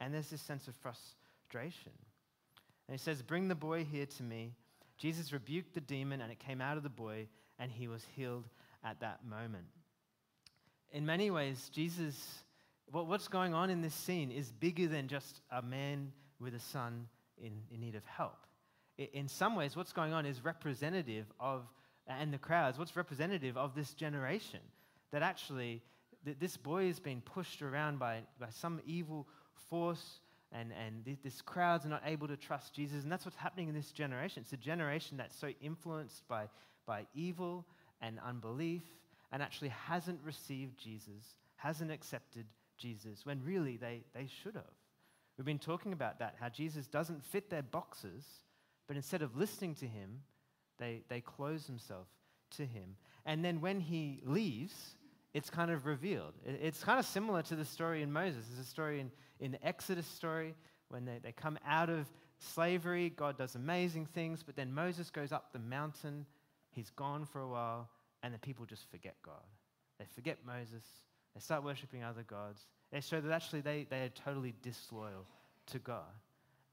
And 0.00 0.12
there's 0.12 0.30
this 0.30 0.42
sense 0.42 0.68
of 0.68 0.74
frustration. 0.76 1.92
And 2.88 2.98
he 2.98 2.98
says, 2.98 3.22
Bring 3.22 3.48
the 3.48 3.54
boy 3.54 3.84
here 3.84 4.06
to 4.06 4.22
me. 4.22 4.52
Jesus 4.98 5.32
rebuked 5.32 5.74
the 5.74 5.80
demon, 5.80 6.20
and 6.20 6.32
it 6.32 6.38
came 6.38 6.60
out 6.60 6.76
of 6.76 6.82
the 6.82 6.88
boy, 6.88 7.28
and 7.58 7.70
he 7.70 7.88
was 7.88 8.04
healed 8.14 8.44
at 8.84 9.00
that 9.00 9.26
moment. 9.26 9.66
In 10.92 11.04
many 11.04 11.30
ways, 11.30 11.70
Jesus, 11.72 12.16
what's 12.90 13.28
going 13.28 13.52
on 13.52 13.68
in 13.68 13.82
this 13.82 13.94
scene 13.94 14.30
is 14.30 14.50
bigger 14.52 14.86
than 14.86 15.08
just 15.08 15.40
a 15.50 15.60
man 15.60 16.12
with 16.40 16.54
a 16.54 16.60
son 16.60 17.08
in, 17.38 17.52
in 17.70 17.80
need 17.80 17.94
of 17.94 18.04
help. 18.06 18.46
In 18.96 19.28
some 19.28 19.56
ways, 19.56 19.76
what's 19.76 19.92
going 19.92 20.14
on 20.14 20.24
is 20.24 20.42
representative 20.42 21.26
of, 21.38 21.66
and 22.06 22.32
the 22.32 22.38
crowds, 22.38 22.78
what's 22.78 22.96
representative 22.96 23.56
of 23.56 23.74
this 23.74 23.92
generation. 23.92 24.60
That 25.12 25.22
actually, 25.22 25.82
that 26.26 26.40
this 26.40 26.56
boy 26.56 26.84
is 26.84 26.98
being 26.98 27.22
pushed 27.22 27.62
around 27.62 27.98
by, 27.98 28.20
by 28.38 28.48
some 28.50 28.80
evil 28.84 29.26
force, 29.70 30.20
and, 30.52 30.72
and 30.72 31.18
this 31.22 31.40
crowd's 31.40 31.86
not 31.86 32.02
able 32.04 32.28
to 32.28 32.36
trust 32.36 32.74
Jesus. 32.74 33.02
And 33.02 33.10
that's 33.10 33.24
what's 33.24 33.36
happening 33.36 33.68
in 33.68 33.74
this 33.74 33.92
generation. 33.92 34.42
It's 34.42 34.52
a 34.52 34.56
generation 34.56 35.16
that's 35.16 35.38
so 35.38 35.50
influenced 35.62 36.26
by, 36.28 36.48
by 36.86 37.06
evil 37.14 37.64
and 38.00 38.18
unbelief 38.26 38.82
and 39.32 39.42
actually 39.42 39.68
hasn't 39.68 40.20
received 40.24 40.78
Jesus, 40.78 41.36
hasn't 41.56 41.90
accepted 41.90 42.46
Jesus, 42.76 43.24
when 43.24 43.42
really 43.44 43.76
they, 43.76 44.02
they 44.14 44.28
should 44.42 44.54
have. 44.54 44.64
We've 45.36 45.44
been 45.44 45.58
talking 45.58 45.92
about 45.92 46.18
that, 46.20 46.36
how 46.40 46.48
Jesus 46.48 46.86
doesn't 46.86 47.24
fit 47.24 47.50
their 47.50 47.62
boxes, 47.62 48.24
but 48.86 48.96
instead 48.96 49.22
of 49.22 49.36
listening 49.36 49.74
to 49.76 49.86
him, 49.86 50.22
they, 50.78 51.02
they 51.08 51.20
close 51.20 51.66
themselves 51.66 52.10
to 52.56 52.64
him. 52.64 52.96
And 53.24 53.44
then 53.44 53.60
when 53.60 53.80
he 53.80 54.20
leaves, 54.24 54.95
it's 55.36 55.50
kind 55.50 55.70
of 55.70 55.84
revealed. 55.84 56.32
It's 56.46 56.82
kind 56.82 56.98
of 56.98 57.04
similar 57.04 57.42
to 57.42 57.56
the 57.56 57.64
story 57.66 58.00
in 58.00 58.10
Moses. 58.10 58.46
There's 58.48 58.66
a 58.66 58.70
story 58.70 59.00
in, 59.00 59.10
in 59.38 59.52
the 59.52 59.66
Exodus 59.66 60.06
story 60.06 60.54
when 60.88 61.04
they, 61.04 61.18
they 61.22 61.32
come 61.32 61.58
out 61.68 61.90
of 61.90 62.06
slavery. 62.38 63.12
God 63.14 63.36
does 63.36 63.54
amazing 63.54 64.06
things, 64.06 64.42
but 64.42 64.56
then 64.56 64.72
Moses 64.72 65.10
goes 65.10 65.32
up 65.32 65.52
the 65.52 65.58
mountain. 65.58 66.24
He's 66.70 66.88
gone 66.88 67.26
for 67.26 67.42
a 67.42 67.48
while, 67.48 67.90
and 68.22 68.32
the 68.32 68.38
people 68.38 68.64
just 68.64 68.90
forget 68.90 69.14
God. 69.22 69.44
They 69.98 70.06
forget 70.14 70.38
Moses. 70.46 70.84
They 71.34 71.40
start 71.40 71.62
worshiping 71.62 72.02
other 72.02 72.22
gods. 72.22 72.62
They 72.90 73.02
show 73.02 73.20
that 73.20 73.30
actually 73.30 73.60
they, 73.60 73.86
they 73.90 74.04
are 74.04 74.08
totally 74.08 74.54
disloyal 74.62 75.26
to 75.66 75.78
God. 75.78 76.14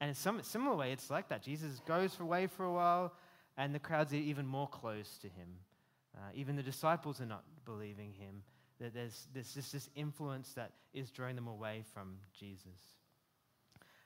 And 0.00 0.08
in 0.08 0.14
some 0.14 0.42
similar 0.42 0.74
way, 0.74 0.90
it's 0.92 1.10
like 1.10 1.28
that. 1.28 1.42
Jesus 1.42 1.82
goes 1.86 2.18
away 2.18 2.46
for 2.46 2.64
a 2.64 2.72
while, 2.72 3.12
and 3.58 3.74
the 3.74 3.78
crowds 3.78 4.14
are 4.14 4.16
even 4.16 4.46
more 4.46 4.68
close 4.68 5.18
to 5.18 5.26
him. 5.26 5.48
Uh, 6.16 6.20
even 6.34 6.56
the 6.56 6.62
disciples 6.62 7.20
are 7.20 7.26
not 7.26 7.44
believing 7.66 8.14
him. 8.14 8.42
That 8.80 8.94
there's, 8.94 9.26
there's 9.32 9.54
just 9.54 9.72
this 9.72 9.88
influence 9.94 10.52
that 10.54 10.72
is 10.92 11.10
drawing 11.10 11.36
them 11.36 11.46
away 11.46 11.84
from 11.94 12.16
Jesus. 12.38 12.80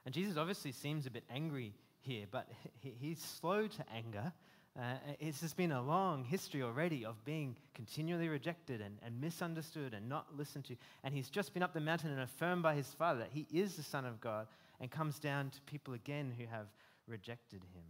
And 0.05 0.15
Jesus 0.15 0.37
obviously 0.37 0.73
seems 0.73 1.07
a 1.07 1.11
bit 1.11 1.25
angry 1.31 1.75
here, 2.01 2.27
but 2.31 2.49
he, 2.81 2.95
he's 2.99 3.21
slow 3.21 3.67
to 3.67 3.85
anger. 3.95 4.33
Uh, 4.79 4.95
it's 5.19 5.41
just 5.41 5.57
been 5.57 5.73
a 5.73 5.83
long 5.83 6.23
history 6.23 6.63
already 6.63 7.05
of 7.05 7.25
being 7.25 7.57
continually 7.75 8.29
rejected 8.29 8.81
and, 8.81 8.97
and 9.05 9.21
misunderstood 9.21 9.93
and 9.93 10.09
not 10.09 10.27
listened 10.37 10.65
to. 10.67 10.77
And 11.03 11.13
he's 11.13 11.31
just 11.31 11.53
been 11.53 11.65
up 11.65 11.75
the 11.75 11.81
mountain 11.81 12.11
and 12.11 12.21
affirmed 12.21 12.63
by 12.63 12.75
his 12.75 12.87
Father 12.95 13.21
that 13.21 13.31
he 13.33 13.47
is 13.53 13.75
the 13.75 13.83
Son 13.83 14.05
of 14.05 14.21
God 14.21 14.47
and 14.81 14.91
comes 14.91 15.19
down 15.19 15.51
to 15.51 15.61
people 15.63 15.95
again 15.95 16.33
who 16.39 16.45
have 16.47 16.67
rejected 17.09 17.63
him. 17.75 17.83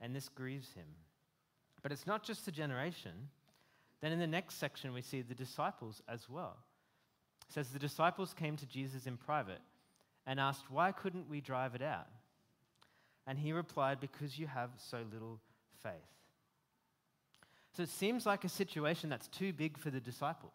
And 0.00 0.14
this 0.14 0.28
grieves 0.28 0.72
him. 0.74 0.86
But 1.82 1.92
it's 1.92 2.06
not 2.06 2.22
just 2.22 2.44
the 2.44 2.52
generation. 2.52 3.12
Then 4.00 4.12
in 4.12 4.18
the 4.18 4.26
next 4.26 4.56
section, 4.56 4.92
we 4.92 5.02
see 5.02 5.22
the 5.22 5.34
disciples 5.34 6.02
as 6.08 6.28
well. 6.28 6.56
It 7.48 7.54
says, 7.54 7.70
The 7.70 7.78
disciples 7.78 8.34
came 8.34 8.56
to 8.56 8.66
Jesus 8.66 9.06
in 9.06 9.16
private 9.16 9.60
and 10.26 10.38
asked, 10.38 10.70
Why 10.70 10.92
couldn't 10.92 11.28
we 11.28 11.40
drive 11.40 11.74
it 11.74 11.82
out? 11.82 12.08
And 13.26 13.38
he 13.38 13.52
replied, 13.52 14.00
Because 14.00 14.38
you 14.38 14.46
have 14.46 14.70
so 14.76 14.98
little 15.12 15.40
faith. 15.82 15.92
So 17.76 17.82
it 17.82 17.88
seems 17.88 18.26
like 18.26 18.44
a 18.44 18.48
situation 18.48 19.08
that's 19.08 19.28
too 19.28 19.52
big 19.52 19.78
for 19.78 19.90
the 19.90 20.00
disciples. 20.00 20.52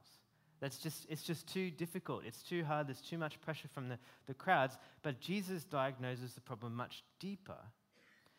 That's 0.59 0.77
just, 0.77 1.05
it's 1.09 1.23
just 1.23 1.47
too 1.47 1.71
difficult. 1.71 2.23
It's 2.25 2.41
too 2.41 2.63
hard. 2.63 2.87
There's 2.87 3.01
too 3.01 3.17
much 3.17 3.41
pressure 3.41 3.67
from 3.67 3.89
the, 3.89 3.97
the 4.27 4.33
crowds. 4.33 4.77
But 5.01 5.19
Jesus 5.19 5.65
diagnoses 5.65 6.33
the 6.33 6.41
problem 6.41 6.73
much 6.73 7.03
deeper. 7.19 7.57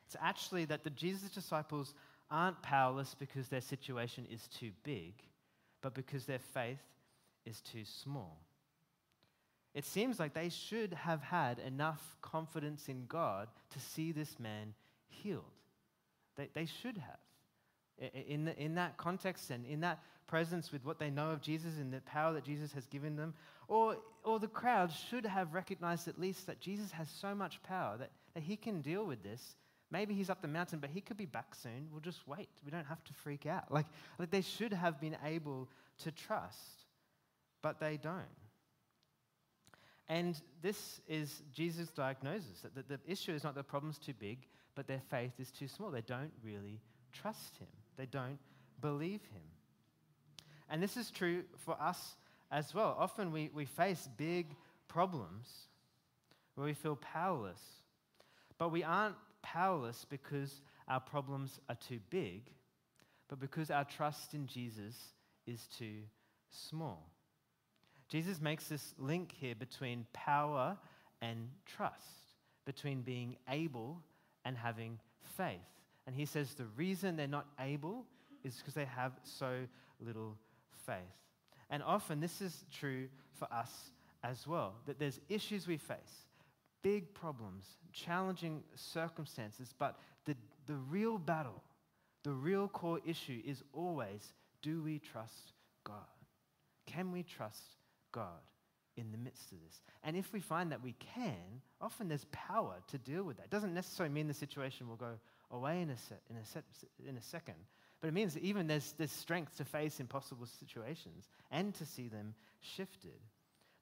It's 0.06 0.16
actually 0.20 0.64
that 0.66 0.84
the 0.84 0.90
Jesus 0.90 1.30
disciples 1.30 1.94
aren't 2.30 2.62
powerless 2.62 3.14
because 3.18 3.48
their 3.48 3.60
situation 3.60 4.26
is 4.30 4.48
too 4.48 4.70
big, 4.82 5.14
but 5.82 5.94
because 5.94 6.26
their 6.26 6.38
faith 6.38 6.82
is 7.44 7.60
too 7.60 7.84
small. 7.84 8.38
It 9.74 9.84
seems 9.84 10.20
like 10.20 10.34
they 10.34 10.48
should 10.48 10.92
have 10.94 11.20
had 11.20 11.58
enough 11.58 12.16
confidence 12.22 12.88
in 12.88 13.06
God 13.06 13.48
to 13.70 13.80
see 13.80 14.12
this 14.12 14.38
man 14.38 14.74
healed. 15.08 15.42
They, 16.36 16.48
they 16.54 16.66
should 16.66 16.98
have. 16.98 18.10
In, 18.28 18.44
the, 18.44 18.60
in 18.60 18.74
that 18.74 18.96
context 18.96 19.50
and 19.50 19.64
in 19.66 19.80
that 19.80 20.00
presence 20.26 20.72
with 20.72 20.84
what 20.84 20.98
they 20.98 21.10
know 21.10 21.30
of 21.30 21.40
Jesus 21.40 21.76
and 21.78 21.92
the 21.92 22.00
power 22.00 22.32
that 22.32 22.44
Jesus 22.44 22.72
has 22.72 22.86
given 22.86 23.14
them, 23.14 23.34
or, 23.68 23.96
or 24.24 24.38
the 24.38 24.48
crowd 24.48 24.90
should 24.92 25.24
have 25.26 25.54
recognized 25.54 26.08
at 26.08 26.20
least 26.20 26.46
that 26.46 26.60
Jesus 26.60 26.90
has 26.92 27.08
so 27.08 27.34
much 27.34 27.62
power 27.62 27.96
that, 27.98 28.10
that 28.34 28.42
he 28.42 28.56
can 28.56 28.80
deal 28.80 29.04
with 29.04 29.22
this 29.22 29.54
Maybe 29.90 30.14
he's 30.14 30.30
up 30.30 30.42
the 30.42 30.48
mountain, 30.48 30.78
but 30.80 30.90
he 30.90 31.00
could 31.00 31.16
be 31.16 31.26
back 31.26 31.54
soon. 31.54 31.88
We'll 31.90 32.00
just 32.00 32.26
wait. 32.26 32.48
We 32.64 32.70
don't 32.70 32.86
have 32.86 33.04
to 33.04 33.14
freak 33.14 33.46
out. 33.46 33.70
Like, 33.70 33.86
like 34.18 34.30
they 34.30 34.40
should 34.40 34.72
have 34.72 35.00
been 35.00 35.16
able 35.24 35.68
to 35.98 36.10
trust, 36.10 36.86
but 37.62 37.78
they 37.78 37.96
don't. 37.96 38.22
And 40.08 40.40
this 40.62 41.00
is 41.08 41.42
Jesus' 41.52 41.88
diagnosis 41.88 42.62
that 42.62 42.74
the, 42.74 42.96
the 42.96 43.00
issue 43.10 43.32
is 43.32 43.44
not 43.44 43.54
the 43.54 43.62
problem's 43.62 43.98
too 43.98 44.12
big, 44.18 44.46
but 44.74 44.86
their 44.86 45.00
faith 45.10 45.32
is 45.38 45.50
too 45.50 45.68
small. 45.68 45.90
They 45.90 46.02
don't 46.02 46.32
really 46.42 46.80
trust 47.12 47.56
him, 47.58 47.68
they 47.96 48.06
don't 48.06 48.38
believe 48.80 49.22
him. 49.32 49.42
And 50.68 50.82
this 50.82 50.96
is 50.96 51.10
true 51.10 51.44
for 51.56 51.80
us 51.80 52.16
as 52.50 52.74
well. 52.74 52.96
Often 52.98 53.32
we, 53.32 53.50
we 53.54 53.64
face 53.64 54.08
big 54.16 54.56
problems 54.88 55.68
where 56.54 56.66
we 56.66 56.74
feel 56.74 56.96
powerless, 56.96 57.60
but 58.58 58.70
we 58.70 58.82
aren't 58.82 59.16
powerless 59.54 60.04
because 60.08 60.60
our 60.88 61.00
problems 61.00 61.60
are 61.68 61.76
too 61.76 62.00
big, 62.10 62.50
but 63.28 63.38
because 63.38 63.70
our 63.70 63.84
trust 63.84 64.34
in 64.34 64.46
Jesus 64.46 64.96
is 65.46 65.68
too 65.78 65.98
small. 66.50 67.10
Jesus 68.08 68.40
makes 68.40 68.68
this 68.68 68.94
link 68.98 69.32
here 69.38 69.54
between 69.54 70.06
power 70.12 70.76
and 71.22 71.48
trust, 71.66 72.34
between 72.64 73.02
being 73.02 73.36
able 73.48 74.02
and 74.44 74.56
having 74.56 74.98
faith. 75.36 75.54
And 76.06 76.14
he 76.14 76.26
says 76.26 76.54
the 76.54 76.66
reason 76.76 77.16
they're 77.16 77.26
not 77.26 77.46
able 77.60 78.04
is 78.42 78.56
because 78.56 78.74
they 78.74 78.84
have 78.84 79.12
so 79.22 79.60
little 80.00 80.36
faith. 80.86 80.96
And 81.70 81.82
often 81.82 82.20
this 82.20 82.42
is 82.42 82.64
true 82.72 83.08
for 83.38 83.50
us 83.52 83.70
as 84.22 84.46
well, 84.46 84.74
that 84.86 84.98
there's 84.98 85.20
issues 85.28 85.66
we 85.66 85.76
face 85.76 86.26
big 86.84 87.14
problems, 87.14 87.64
challenging 87.92 88.62
circumstances, 88.76 89.74
but 89.76 89.98
the, 90.26 90.36
the 90.66 90.76
real 90.76 91.18
battle, 91.18 91.62
the 92.22 92.30
real 92.30 92.68
core 92.68 93.00
issue 93.04 93.40
is 93.44 93.64
always 93.72 94.32
do 94.62 94.82
we 94.82 94.98
trust 94.98 95.54
God? 95.82 95.96
Can 96.86 97.10
we 97.10 97.22
trust 97.22 97.62
God 98.12 98.40
in 98.96 99.10
the 99.12 99.18
midst 99.18 99.50
of 99.50 99.58
this? 99.64 99.80
And 100.04 100.16
if 100.16 100.32
we 100.32 100.40
find 100.40 100.70
that 100.72 100.82
we 100.82 100.94
can, 101.14 101.62
often 101.80 102.06
there's 102.08 102.26
power 102.30 102.76
to 102.88 102.98
deal 102.98 103.24
with 103.24 103.38
that. 103.38 103.44
It 103.44 103.50
doesn't 103.50 103.74
necessarily 103.74 104.14
mean 104.14 104.28
the 104.28 104.34
situation 104.34 104.88
will 104.88 104.96
go 104.96 105.14
away 105.50 105.80
in 105.80 105.90
a, 105.90 105.96
se- 105.96 106.14
in 106.30 106.36
a, 106.36 106.44
se- 106.44 106.88
in 107.08 107.16
a 107.16 107.22
second, 107.22 107.56
but 108.00 108.08
it 108.08 108.14
means 108.14 108.34
that 108.34 108.42
even 108.42 108.66
there's, 108.66 108.92
there's 108.98 109.10
strength 109.10 109.56
to 109.56 109.64
face 109.64 110.00
impossible 110.00 110.46
situations 110.46 111.30
and 111.50 111.74
to 111.74 111.86
see 111.86 112.08
them 112.08 112.34
shifted. 112.60 113.20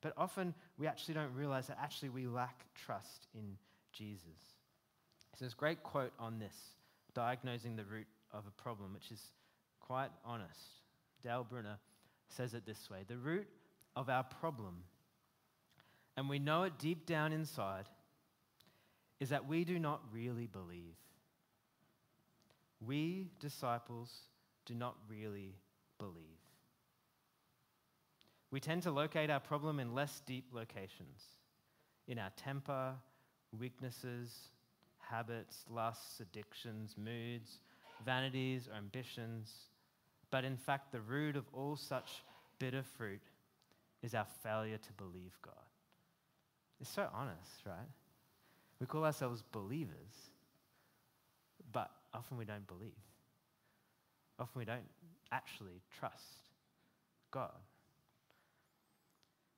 But 0.02 0.12
often 0.16 0.52
we 0.76 0.86
actually 0.86 1.14
don't 1.14 1.32
realize 1.34 1.68
that 1.68 1.78
actually 1.80 2.10
we 2.10 2.26
lack 2.26 2.66
trust 2.74 3.28
in 3.34 3.56
Jesus. 3.92 4.26
So 5.32 5.38
there's 5.40 5.54
a 5.54 5.56
great 5.56 5.82
quote 5.82 6.12
on 6.18 6.38
this, 6.38 6.56
diagnosing 7.14 7.76
the 7.76 7.84
root 7.84 8.06
of 8.32 8.44
a 8.46 8.62
problem, 8.62 8.92
which 8.92 9.10
is 9.10 9.20
quite 9.80 10.10
honest. 10.24 10.82
Dale 11.22 11.46
Bruner 11.48 11.78
says 12.28 12.52
it 12.52 12.66
this 12.66 12.90
way 12.90 12.98
The 13.06 13.16
root 13.16 13.46
of 13.96 14.10
our 14.10 14.24
problem, 14.24 14.82
and 16.16 16.28
we 16.28 16.38
know 16.38 16.64
it 16.64 16.78
deep 16.78 17.06
down 17.06 17.32
inside, 17.32 17.88
is 19.20 19.28
that 19.28 19.46
we 19.46 19.64
do 19.64 19.78
not 19.78 20.02
really 20.12 20.46
believe. 20.46 20.96
We, 22.84 23.28
disciples, 23.38 24.10
do 24.66 24.74
not 24.74 24.96
really 25.08 25.54
believe. 25.98 26.41
We 28.52 28.60
tend 28.60 28.82
to 28.82 28.92
locate 28.92 29.30
our 29.30 29.40
problem 29.40 29.80
in 29.80 29.94
less 29.94 30.20
deep 30.26 30.44
locations 30.52 31.22
in 32.06 32.18
our 32.18 32.30
temper, 32.36 32.92
weaknesses, 33.58 34.50
habits, 34.98 35.64
lusts, 35.70 36.20
addictions, 36.20 36.94
moods, 36.98 37.60
vanities, 38.04 38.68
or 38.68 38.76
ambitions. 38.76 39.50
But 40.30 40.44
in 40.44 40.56
fact, 40.56 40.92
the 40.92 41.00
root 41.00 41.36
of 41.36 41.46
all 41.52 41.76
such 41.76 42.22
bitter 42.58 42.82
fruit 42.82 43.22
is 44.02 44.14
our 44.14 44.26
failure 44.42 44.78
to 44.78 44.92
believe 44.92 45.38
God. 45.42 45.54
It's 46.80 46.90
so 46.90 47.08
honest, 47.14 47.64
right? 47.64 47.88
We 48.80 48.86
call 48.86 49.04
ourselves 49.04 49.42
believers, 49.52 50.30
but 51.72 51.90
often 52.12 52.36
we 52.36 52.44
don't 52.44 52.66
believe. 52.66 52.90
Often 54.38 54.58
we 54.58 54.64
don't 54.64 54.88
actually 55.30 55.80
trust 55.98 56.50
God. 57.30 57.52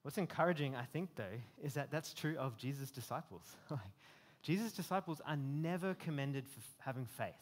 What's 0.05 0.19
encouraging, 0.19 0.75
I 0.75 0.83
think, 0.83 1.15
though, 1.15 1.23
is 1.63 1.73
that 1.73 1.89
that's 1.89 2.13
true 2.13 2.35
of 2.37 2.55
Jesus' 2.57 2.91
disciples. 2.91 3.41
Jesus' 4.43 4.71
disciples 4.71 5.19
are 5.25 5.35
never 5.35 5.95
commended 5.95 6.45
for 6.47 6.59
having 6.77 7.07
faith. 7.07 7.33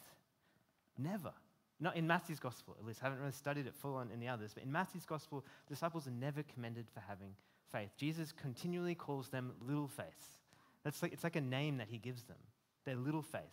Never. 0.96 1.34
Not 1.78 1.94
in 1.94 2.06
Matthew's 2.06 2.40
gospel, 2.40 2.74
at 2.80 2.86
least. 2.86 3.00
I 3.02 3.04
haven't 3.04 3.20
really 3.20 3.32
studied 3.32 3.66
it 3.66 3.74
full 3.74 3.96
on 3.96 4.10
in 4.10 4.18
the 4.18 4.28
others. 4.28 4.52
But 4.54 4.62
in 4.62 4.72
Matthew's 4.72 5.04
gospel, 5.04 5.44
disciples 5.68 6.06
are 6.06 6.12
never 6.12 6.42
commended 6.42 6.86
for 6.94 7.00
having 7.00 7.34
faith. 7.70 7.90
Jesus 7.98 8.32
continually 8.32 8.94
calls 8.94 9.28
them 9.28 9.52
little 9.60 9.88
faiths. 9.88 10.38
That's 10.84 11.02
like, 11.02 11.12
it's 11.12 11.22
like 11.22 11.36
a 11.36 11.42
name 11.42 11.76
that 11.76 11.88
he 11.90 11.98
gives 11.98 12.22
them. 12.22 12.38
They're 12.86 12.96
little 12.96 13.20
faiths. 13.20 13.44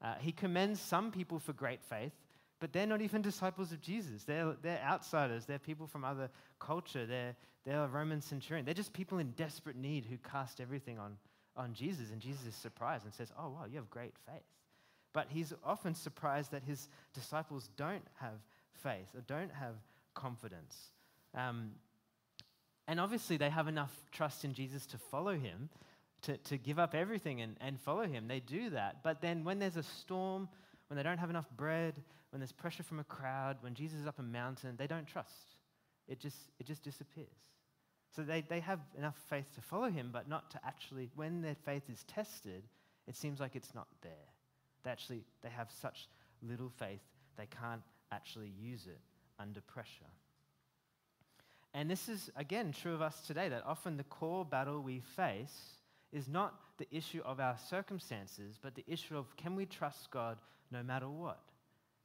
Uh, 0.00 0.14
he 0.18 0.32
commends 0.32 0.80
some 0.80 1.12
people 1.12 1.40
for 1.40 1.52
great 1.52 1.82
faith, 1.82 2.14
but 2.60 2.72
they're 2.72 2.86
not 2.86 3.00
even 3.00 3.22
disciples 3.22 3.72
of 3.72 3.80
Jesus. 3.80 4.24
They're, 4.24 4.54
they're 4.62 4.82
outsiders. 4.82 5.46
They're 5.46 5.58
people 5.58 5.86
from 5.86 6.04
other 6.04 6.28
culture. 6.58 7.06
They're, 7.06 7.36
they're 7.64 7.84
a 7.84 7.88
Roman 7.88 8.20
centurion. 8.20 8.64
They're 8.64 8.74
just 8.74 8.92
people 8.92 9.18
in 9.18 9.30
desperate 9.32 9.76
need 9.76 10.04
who 10.04 10.16
cast 10.18 10.60
everything 10.60 10.98
on, 10.98 11.16
on 11.56 11.72
Jesus. 11.72 12.10
And 12.10 12.20
Jesus 12.20 12.46
is 12.46 12.54
surprised 12.54 13.04
and 13.04 13.14
says, 13.14 13.32
Oh, 13.38 13.50
wow, 13.50 13.66
you 13.70 13.76
have 13.76 13.90
great 13.90 14.14
faith. 14.26 14.42
But 15.12 15.28
he's 15.30 15.52
often 15.64 15.94
surprised 15.94 16.50
that 16.50 16.62
his 16.64 16.88
disciples 17.14 17.70
don't 17.76 18.04
have 18.20 18.40
faith 18.72 19.08
or 19.14 19.20
don't 19.22 19.52
have 19.52 19.74
confidence. 20.14 20.76
Um, 21.34 21.72
and 22.86 22.98
obviously, 22.98 23.36
they 23.36 23.50
have 23.50 23.68
enough 23.68 23.92
trust 24.12 24.44
in 24.44 24.54
Jesus 24.54 24.86
to 24.86 24.98
follow 24.98 25.34
him, 25.34 25.68
to, 26.22 26.36
to 26.38 26.56
give 26.56 26.78
up 26.78 26.94
everything 26.94 27.40
and, 27.40 27.56
and 27.60 27.78
follow 27.78 28.06
him. 28.06 28.28
They 28.28 28.40
do 28.40 28.70
that. 28.70 29.02
But 29.02 29.20
then, 29.20 29.44
when 29.44 29.58
there's 29.58 29.76
a 29.76 29.82
storm, 29.82 30.48
when 30.88 30.96
they 30.96 31.02
don't 31.02 31.18
have 31.18 31.30
enough 31.30 31.48
bread, 31.56 31.94
when 32.30 32.40
there's 32.40 32.52
pressure 32.52 32.82
from 32.82 32.98
a 33.00 33.04
crowd, 33.04 33.56
when 33.60 33.74
Jesus 33.74 34.00
is 34.00 34.06
up 34.06 34.18
a 34.18 34.22
mountain, 34.22 34.74
they 34.76 34.86
don't 34.86 35.06
trust. 35.06 35.56
It 36.06 36.20
just, 36.20 36.36
it 36.58 36.66
just 36.66 36.82
disappears. 36.82 37.26
So 38.14 38.22
they, 38.22 38.42
they 38.42 38.60
have 38.60 38.80
enough 38.96 39.16
faith 39.28 39.54
to 39.54 39.60
follow 39.60 39.90
him, 39.90 40.10
but 40.12 40.28
not 40.28 40.50
to 40.52 40.60
actually, 40.64 41.10
when 41.14 41.42
their 41.42 41.54
faith 41.54 41.84
is 41.90 42.04
tested, 42.04 42.62
it 43.06 43.16
seems 43.16 43.40
like 43.40 43.56
it's 43.56 43.74
not 43.74 43.86
there. 44.02 44.12
They 44.82 44.90
actually, 44.90 45.24
they 45.42 45.50
have 45.50 45.70
such 45.70 46.08
little 46.42 46.70
faith, 46.70 47.00
they 47.36 47.46
can't 47.46 47.82
actually 48.12 48.52
use 48.58 48.86
it 48.86 49.00
under 49.38 49.60
pressure. 49.60 50.04
And 51.74 51.90
this 51.90 52.08
is, 52.08 52.30
again, 52.36 52.72
true 52.72 52.94
of 52.94 53.02
us 53.02 53.20
today 53.26 53.48
that 53.50 53.64
often 53.66 53.96
the 53.96 54.04
core 54.04 54.44
battle 54.44 54.80
we 54.80 55.00
face 55.00 55.78
is 56.12 56.28
not 56.28 56.54
the 56.78 56.86
issue 56.90 57.20
of 57.24 57.40
our 57.40 57.56
circumstances, 57.68 58.58
but 58.60 58.74
the 58.74 58.84
issue 58.86 59.16
of 59.16 59.36
can 59.36 59.54
we 59.54 59.66
trust 59.66 60.10
God 60.10 60.38
no 60.70 60.82
matter 60.82 61.08
what? 61.08 61.40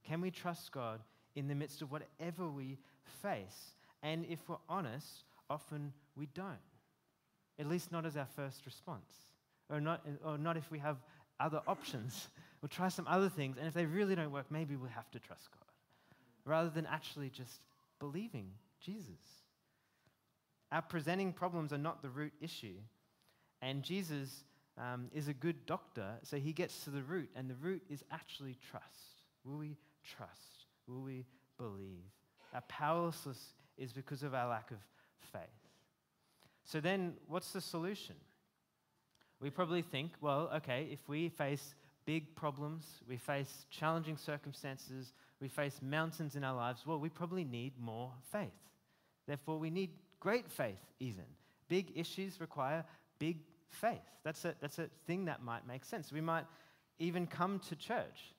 Can 0.07 0.22
we 0.22 0.31
trust 0.31 0.72
God 0.72 1.00
in 1.36 1.48
the 1.48 1.55
midst 1.55 1.81
of 1.81 1.91
whatever 1.91 2.48
we 2.50 2.77
face? 3.22 3.75
And 4.01 4.25
if 4.25 4.39
we're 4.48 4.57
honest, 4.67 5.24
often 5.50 5.93
we 6.15 6.27
don't. 6.27 6.57
At 7.60 7.67
least 7.67 7.91
not 7.91 8.05
as 8.05 8.17
our 8.17 8.27
first 8.36 8.65
response. 8.65 9.12
Or 9.69 9.79
not, 9.79 10.05
or 10.25 10.38
not 10.38 10.57
if 10.57 10.69
we 10.69 10.79
have 10.79 10.98
other 11.39 11.62
options. 11.67 12.29
We'll 12.62 12.69
try 12.69 12.88
some 12.88 13.05
other 13.10 13.27
things, 13.27 13.57
and 13.57 13.67
if 13.67 13.74
they 13.74 13.86
really 13.86 14.15
don't 14.15 14.31
work, 14.31 14.45
maybe 14.50 14.77
we'll 14.77 14.88
have 14.91 15.12
to 15.12 15.19
trust 15.19 15.51
God. 15.51 15.67
Rather 16.45 16.69
than 16.69 16.86
actually 16.86 17.29
just 17.29 17.60
believing 18.00 18.51
Jesus. 18.79 19.43
Our 20.72 20.81
presenting 20.81 21.33
problems 21.33 21.74
are 21.74 21.77
not 21.77 22.01
the 22.01 22.10
root 22.10 22.31
issue. 22.39 22.77
And 23.62 23.83
Jesus 23.83 24.45
um, 24.77 25.07
is 25.13 25.27
a 25.27 25.33
good 25.33 25.65
doctor, 25.65 26.15
so 26.24 26.38
he 26.38 26.53
gets 26.53 26.86
to 26.86 26.89
the 26.89 27.03
root, 27.03 27.29
and 27.36 27.50
the 27.50 27.55
root 27.55 27.81
is 27.89 28.01
actually 28.12 28.57
trust. 28.72 29.24
Will 29.43 29.57
we 29.57 29.75
trust? 30.03 30.67
Will 30.88 31.01
we 31.01 31.25
believe? 31.57 32.03
Our 32.53 32.62
powerlessness 32.62 33.53
is 33.77 33.91
because 33.91 34.24
of 34.24 34.33
our 34.33 34.48
lack 34.48 34.72
of 34.72 34.77
faith. 35.31 35.41
So 36.65 36.79
then, 36.79 37.13
what's 37.27 37.51
the 37.51 37.62
solution? 37.62 38.15
We 39.39 39.50
probably 39.50 39.81
think, 39.81 40.12
well, 40.22 40.50
okay, 40.55 40.88
if 40.91 41.00
we 41.07 41.29
face 41.29 41.75
big 42.05 42.36
problems, 42.36 42.86
we 43.07 43.17
face 43.17 43.65
challenging 43.69 44.17
circumstances, 44.17 45.13
we 45.41 45.48
face 45.48 45.79
mountains 45.81 46.36
in 46.36 46.43
our 46.43 46.55
lives, 46.55 46.86
well, 46.86 47.00
we 47.00 47.10
probably 47.10 47.43
need 47.43 47.74
more 47.79 48.12
faith. 48.31 48.51
Therefore, 49.27 49.57
we 49.57 49.69
need 49.69 49.89
great 50.19 50.50
faith, 50.50 50.79
even. 51.00 51.25
Big 51.67 51.91
issues 51.95 52.39
require 52.39 52.83
big 53.19 53.38
faith. 53.69 54.00
That's 54.24 54.45
a, 54.45 54.55
that's 54.62 54.79
a 54.79 54.88
thing 55.07 55.25
that 55.25 55.43
might 55.43 55.67
make 55.67 55.83
sense. 55.83 56.12
We 56.12 56.22
might 56.22 56.45
even 57.00 57.27
come 57.27 57.60
to 57.69 57.75
church 57.75 58.33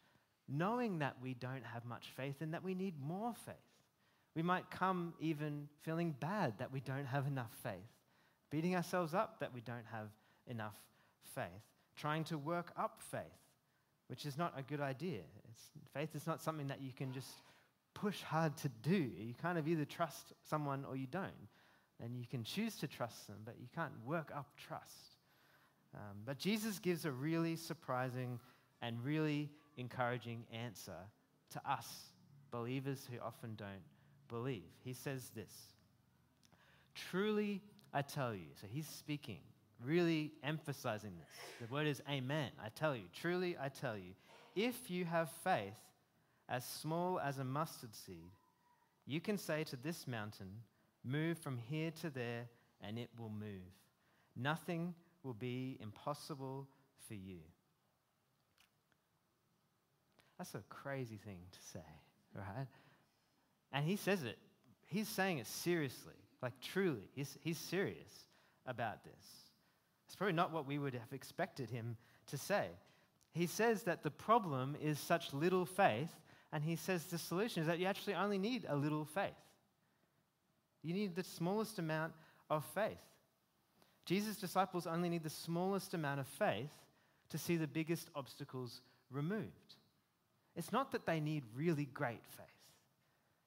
knowing 0.48 0.98
that 0.98 1.16
we 1.22 1.34
don't 1.34 1.64
have 1.64 1.84
much 1.84 2.12
faith 2.16 2.36
and 2.40 2.52
that 2.54 2.62
we 2.62 2.74
need 2.74 2.94
more 3.00 3.34
faith. 3.46 3.54
We 4.34 4.42
might 4.42 4.70
come 4.70 5.14
even 5.20 5.68
feeling 5.82 6.14
bad 6.18 6.58
that 6.58 6.72
we 6.72 6.80
don't 6.80 7.06
have 7.06 7.26
enough 7.26 7.52
faith, 7.62 7.72
beating 8.50 8.74
ourselves 8.74 9.14
up 9.14 9.40
that 9.40 9.54
we 9.54 9.60
don't 9.60 9.86
have 9.92 10.08
enough 10.46 10.76
faith, 11.34 11.44
trying 11.96 12.24
to 12.24 12.38
work 12.38 12.72
up 12.76 13.00
faith, 13.10 13.22
which 14.08 14.26
is 14.26 14.36
not 14.36 14.52
a 14.56 14.62
good 14.62 14.80
idea. 14.80 15.20
It's, 15.50 15.62
faith 15.92 16.14
is 16.14 16.26
not 16.26 16.42
something 16.42 16.66
that 16.66 16.82
you 16.82 16.92
can 16.92 17.12
just 17.12 17.30
push 17.94 18.20
hard 18.22 18.56
to 18.58 18.68
do. 18.82 19.10
You 19.18 19.34
kind 19.40 19.56
of 19.56 19.68
either 19.68 19.84
trust 19.84 20.32
someone 20.48 20.84
or 20.84 20.96
you 20.96 21.06
don't. 21.06 21.30
And 22.02 22.16
you 22.16 22.26
can 22.26 22.42
choose 22.42 22.75
to 22.78 22.88
trust 22.88 23.28
them, 23.28 23.36
but 23.45 23.54
you 23.60 23.69
can't 23.73 23.92
work 24.04 24.32
up 24.34 24.49
trust. 24.56 25.16
Um, 25.95 26.19
but 26.26 26.38
Jesus 26.38 26.80
gives 26.80 27.04
a 27.04 27.12
really 27.12 27.54
surprising 27.54 28.40
and 28.82 29.02
really 29.04 29.49
encouraging 29.76 30.45
answer 30.52 30.97
to 31.50 31.60
us, 31.71 32.13
believers 32.50 33.08
who 33.10 33.19
often 33.25 33.54
don't 33.54 33.82
believe. 34.28 34.71
He 34.82 34.93
says 34.93 35.30
this 35.34 35.52
Truly, 36.95 37.63
I 37.93 38.02
tell 38.02 38.34
you. 38.34 38.47
So 38.60 38.67
he's 38.69 38.87
speaking, 38.87 39.41
really 39.84 40.32
emphasizing 40.43 41.13
this. 41.19 41.69
The 41.69 41.75
word 41.75 41.87
is 41.87 42.02
amen. 42.10 42.50
I 42.63 42.69
tell 42.69 42.95
you. 42.95 43.04
Truly, 43.13 43.56
I 43.60 43.69
tell 43.69 43.97
you. 43.97 44.15
If 44.56 44.91
you 44.91 45.04
have 45.04 45.30
faith 45.30 45.75
as 46.49 46.65
small 46.65 47.19
as 47.19 47.39
a 47.39 47.45
mustard 47.45 47.95
seed, 47.95 48.30
you 49.06 49.21
can 49.21 49.37
say 49.37 49.65
to 49.65 49.76
this 49.76 50.06
mountain, 50.06 50.50
Move 51.04 51.37
from 51.37 51.58
here 51.58 51.91
to 52.00 52.08
there, 52.08 52.47
and 52.80 52.99
it 52.99 53.10
will 53.19 53.30
move. 53.30 53.60
Nothing 54.37 54.95
will 55.23 55.34
be 55.34 55.76
impossible 55.80 56.67
for 57.06 57.15
you. 57.15 57.39
That's 60.38 60.54
a 60.54 60.62
crazy 60.68 61.18
thing 61.25 61.38
to 61.52 61.58
say, 61.73 61.86
right? 62.34 62.66
And 63.73 63.84
he 63.84 63.97
says 63.97 64.23
it, 64.25 64.38
he's 64.86 65.08
saying 65.08 65.38
it 65.38 65.47
seriously, 65.47 66.14
like 66.42 66.52
truly. 66.60 67.08
He's, 67.14 67.36
he's 67.40 67.58
serious 67.58 68.26
about 68.66 69.04
this. 69.04 69.25
It's 70.06 70.16
probably 70.16 70.34
not 70.34 70.52
what 70.52 70.66
we 70.66 70.78
would 70.78 70.94
have 70.94 71.12
expected 71.12 71.70
him 71.70 71.97
to 72.28 72.38
say. 72.38 72.68
He 73.32 73.47
says 73.47 73.82
that 73.84 74.02
the 74.02 74.10
problem 74.10 74.76
is 74.80 74.99
such 74.99 75.32
little 75.32 75.66
faith, 75.66 76.10
and 76.52 76.62
he 76.62 76.76
says 76.76 77.04
the 77.04 77.18
solution 77.18 77.62
is 77.62 77.66
that 77.66 77.78
you 77.78 77.86
actually 77.86 78.14
only 78.14 78.38
need 78.38 78.64
a 78.68 78.76
little 78.76 79.04
faith. 79.04 79.32
You 80.82 80.94
need 80.94 81.16
the 81.16 81.25
smallest 81.25 81.78
amount 81.78 82.12
of 82.50 82.64
faith. 82.75 82.99
Jesus' 84.04 84.36
disciples 84.36 84.86
only 84.86 85.08
need 85.08 85.25
the 85.25 85.30
smallest 85.30 85.94
amount 85.94 86.20
of 86.20 86.26
faith 86.26 86.70
to 87.30 87.38
see 87.38 87.56
the 87.56 87.66
biggest 87.66 88.10
obstacles 88.14 88.82
removed. 89.10 89.76
It's 90.56 90.73
not 90.73 90.93
that 90.93 91.06
they 91.06 91.21
need 91.21 91.43
really 91.54 91.86
great 91.86 92.25
faith. 92.26 92.47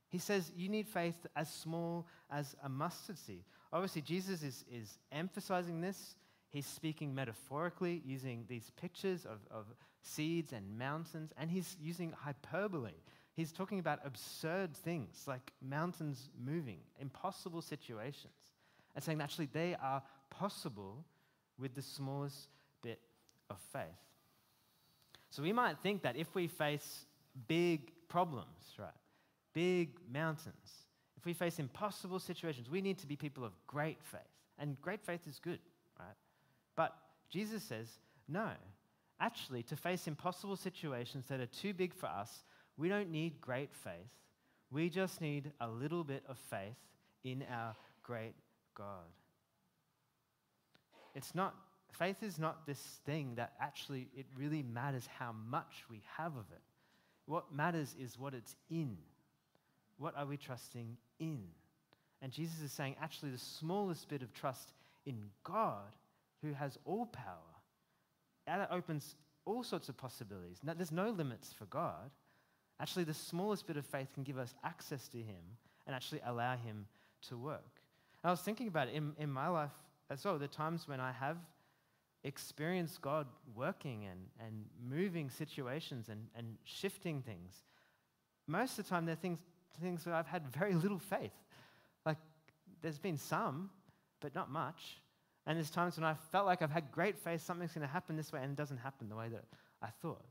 He 0.09 0.19
says 0.19 0.51
you 0.55 0.69
need 0.69 0.87
faith 0.87 1.25
as 1.35 1.49
small 1.49 2.07
as 2.29 2.55
a 2.63 2.69
mustard 2.69 3.17
seed. 3.17 3.43
Obviously, 3.73 4.01
Jesus 4.01 4.43
is, 4.43 4.63
is 4.71 4.97
emphasizing 5.11 5.81
this. 5.81 6.15
He's 6.49 6.65
speaking 6.65 7.13
metaphorically, 7.13 8.01
using 8.05 8.45
these 8.47 8.71
pictures 8.79 9.25
of, 9.25 9.39
of 9.51 9.65
seeds 10.01 10.53
and 10.53 10.77
mountains, 10.77 11.33
and 11.37 11.49
he's 11.49 11.75
using 11.81 12.13
hyperbole. 12.13 12.93
He's 13.33 13.51
talking 13.51 13.79
about 13.79 13.99
absurd 14.05 14.75
things 14.75 15.25
like 15.27 15.51
mountains 15.61 16.29
moving, 16.43 16.79
impossible 16.99 17.61
situations, 17.61 18.33
and 18.95 19.03
saying 19.03 19.21
actually 19.21 19.49
they 19.51 19.75
are 19.75 20.01
possible 20.29 21.03
with 21.59 21.75
the 21.75 21.81
smallest 21.81 22.47
bit 22.81 22.99
of 23.49 23.57
faith. 23.73 24.06
So 25.29 25.43
we 25.43 25.53
might 25.53 25.77
think 25.79 26.01
that 26.03 26.15
if 26.15 26.33
we 26.33 26.47
face 26.47 27.05
big 27.47 27.91
problems, 28.07 28.75
right, 28.79 28.89
big 29.53 29.89
mountains, 30.11 30.85
if 31.17 31.25
we 31.25 31.33
face 31.33 31.59
impossible 31.59 32.19
situations, 32.19 32.69
we 32.69 32.81
need 32.81 32.97
to 32.99 33.07
be 33.07 33.15
people 33.15 33.43
of 33.43 33.53
great 33.67 33.97
faith. 34.03 34.21
And 34.59 34.79
great 34.81 35.03
faith 35.03 35.27
is 35.27 35.39
good, 35.39 35.59
right? 35.99 36.15
But 36.75 36.95
Jesus 37.29 37.63
says, 37.63 37.87
no. 38.27 38.49
Actually, 39.19 39.63
to 39.63 39.75
face 39.75 40.07
impossible 40.07 40.55
situations 40.55 41.25
that 41.27 41.39
are 41.39 41.47
too 41.47 41.73
big 41.73 41.93
for 41.93 42.05
us, 42.07 42.43
we 42.77 42.87
don't 42.87 43.11
need 43.11 43.41
great 43.41 43.73
faith. 43.73 43.93
We 44.71 44.89
just 44.89 45.21
need 45.21 45.51
a 45.59 45.67
little 45.67 46.03
bit 46.03 46.23
of 46.27 46.37
faith 46.37 46.77
in 47.23 47.43
our 47.51 47.75
great 48.03 48.35
God. 48.75 49.05
It's 51.15 51.33
not, 51.33 51.55
faith 51.91 52.23
is 52.23 52.37
not 52.39 52.65
this 52.65 52.79
thing 53.05 53.35
that 53.35 53.53
actually 53.59 54.09
it 54.15 54.25
really 54.35 54.63
matters 54.63 55.07
how 55.19 55.33
much 55.49 55.85
we 55.89 56.01
have 56.17 56.35
of 56.35 56.45
it. 56.51 56.61
What 57.25 57.53
matters 57.53 57.95
is 57.99 58.17
what 58.17 58.33
it's 58.33 58.55
in. 58.69 58.97
What 59.97 60.15
are 60.15 60.25
we 60.25 60.37
trusting 60.37 60.97
in? 61.19 61.43
And 62.21 62.31
Jesus 62.31 62.61
is 62.61 62.71
saying, 62.71 62.95
actually, 63.01 63.31
the 63.31 63.37
smallest 63.37 64.09
bit 64.09 64.21
of 64.21 64.33
trust 64.33 64.73
in 65.05 65.17
God, 65.43 65.91
who 66.41 66.53
has 66.53 66.77
all 66.85 67.05
power, 67.07 67.35
that 68.45 68.69
opens 68.71 69.15
all 69.45 69.63
sorts 69.63 69.89
of 69.89 69.97
possibilities. 69.97 70.59
Now, 70.63 70.73
there's 70.73 70.91
no 70.91 71.09
limits 71.09 71.53
for 71.53 71.65
God. 71.65 72.11
Actually, 72.79 73.05
the 73.05 73.13
smallest 73.13 73.67
bit 73.67 73.77
of 73.77 73.85
faith 73.85 74.13
can 74.13 74.23
give 74.23 74.37
us 74.37 74.53
access 74.63 75.07
to 75.09 75.17
Him 75.17 75.57
and 75.85 75.95
actually 75.95 76.21
allow 76.25 76.55
Him 76.55 76.85
to 77.29 77.37
work. 77.37 77.81
And 78.23 78.29
I 78.29 78.31
was 78.31 78.41
thinking 78.41 78.67
about 78.67 78.87
it 78.89 78.95
in, 78.95 79.13
in 79.19 79.31
my 79.31 79.47
life 79.47 79.71
as 80.09 80.23
well, 80.23 80.37
the 80.37 80.47
times 80.47 80.87
when 80.87 80.99
I 80.99 81.11
have 81.11 81.37
experienced 82.23 83.01
God 83.01 83.27
working 83.55 84.05
and, 84.05 84.19
and 84.45 84.65
moving 84.89 85.29
situations 85.29 86.09
and, 86.09 86.27
and 86.35 86.57
shifting 86.63 87.21
things. 87.21 87.63
Most 88.47 88.79
of 88.79 88.85
the 88.85 88.89
time, 88.89 89.05
they're 89.05 89.15
things, 89.15 89.39
things 89.81 90.05
where 90.05 90.15
I've 90.15 90.27
had 90.27 90.47
very 90.47 90.73
little 90.73 90.99
faith. 90.99 91.33
Like, 92.05 92.17
there's 92.81 92.99
been 92.99 93.17
some, 93.17 93.69
but 94.19 94.33
not 94.35 94.49
much. 94.49 94.99
And 95.45 95.57
there's 95.57 95.69
times 95.69 95.97
when 95.97 96.05
I 96.05 96.15
felt 96.31 96.45
like 96.45 96.61
I've 96.61 96.71
had 96.71 96.91
great 96.91 97.17
faith, 97.17 97.41
something's 97.41 97.71
going 97.71 97.87
to 97.87 97.91
happen 97.91 98.15
this 98.17 98.33
way, 98.33 98.41
and 98.41 98.51
it 98.51 98.57
doesn't 98.57 98.77
happen 98.77 99.09
the 99.09 99.15
way 99.15 99.29
that 99.29 99.45
I 99.81 99.87
thought. 100.01 100.25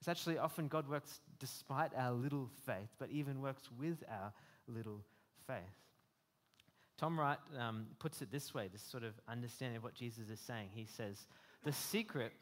It's 0.00 0.08
actually 0.08 0.38
often 0.38 0.68
God 0.68 0.88
works 0.88 1.20
despite 1.38 1.92
our 1.96 2.12
little 2.12 2.50
faith, 2.66 2.90
but 2.98 3.10
even 3.10 3.40
works 3.40 3.62
with 3.78 4.02
our 4.10 4.32
little 4.68 5.02
faith. 5.46 5.56
Tom 6.98 7.18
Wright 7.18 7.38
um, 7.58 7.86
puts 7.98 8.22
it 8.22 8.30
this 8.30 8.54
way 8.54 8.68
this 8.72 8.82
sort 8.82 9.04
of 9.04 9.12
understanding 9.28 9.76
of 9.76 9.84
what 9.84 9.94
Jesus 9.94 10.30
is 10.30 10.40
saying. 10.40 10.68
He 10.74 10.86
says, 10.86 11.26
The 11.64 11.72
secret, 11.72 12.32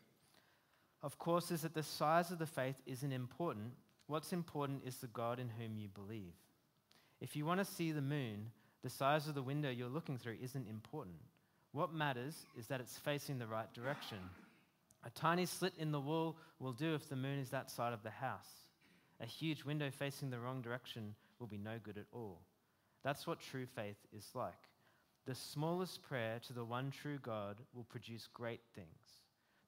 of 1.03 1.19
course, 1.19 1.51
is 1.51 1.63
that 1.63 1.75
the 1.75 1.83
size 1.83 2.31
of 2.31 2.39
the 2.39 2.47
faith 2.47 2.77
isn't 2.87 3.13
important. 3.13 3.73
What's 4.07 4.33
important 4.33 4.83
is 4.87 4.97
the 4.97 5.09
God 5.09 5.41
in 5.41 5.49
whom 5.49 5.77
you 5.77 5.89
believe. 5.89 6.35
If 7.21 7.35
you 7.35 7.47
want 7.47 7.61
to 7.61 7.65
see 7.65 7.91
the 7.91 8.03
moon, 8.03 8.51
the 8.83 8.91
size 8.91 9.29
of 9.29 9.35
the 9.35 9.43
window 9.43 9.71
you're 9.71 9.89
looking 9.89 10.19
through 10.19 10.37
isn't 10.43 10.69
important. 10.69 11.17
What 11.73 11.93
matters 11.93 12.47
is 12.57 12.67
that 12.69 12.81
it's 12.81 12.99
facing 12.99 13.39
the 13.39 13.47
right 13.47 13.73
direction. 13.73 14.19
A 15.05 15.11
tiny 15.11 15.47
slit 15.47 15.73
in 15.79 15.91
the 15.91 16.01
wall 16.01 16.37
will 16.61 16.73
do 16.73 16.95
if 16.95 17.09
the 17.09 17.17
moon 17.17 17.39
is 17.39 17.51
that 17.51 17.71
side 17.71 17.93
of 17.93 18.03
the 18.03 18.11
house. 18.11 18.49
A 19.21 19.27
huge 19.27 19.65
window 19.65 19.91
facing 19.91 20.31
the 20.31 20.39
wrong 20.39 20.63
direction 20.63 21.15
will 21.39 21.47
be 21.47 21.59
no 21.59 21.79
good 21.83 21.99
at 21.99 22.07
all. 22.13 22.41
That's 23.05 23.27
what 23.27 23.39
true 23.39 23.67
faith 23.67 23.99
is 24.17 24.31
like. 24.35 24.55
The 25.27 25.35
smallest 25.35 26.03
prayer 26.03 26.41
to 26.47 26.53
the 26.53 26.65
one 26.65 26.91
true 26.91 27.19
God 27.23 27.57
will 27.75 27.85
produce 27.85 28.29
great 28.33 28.61
things. 28.75 28.89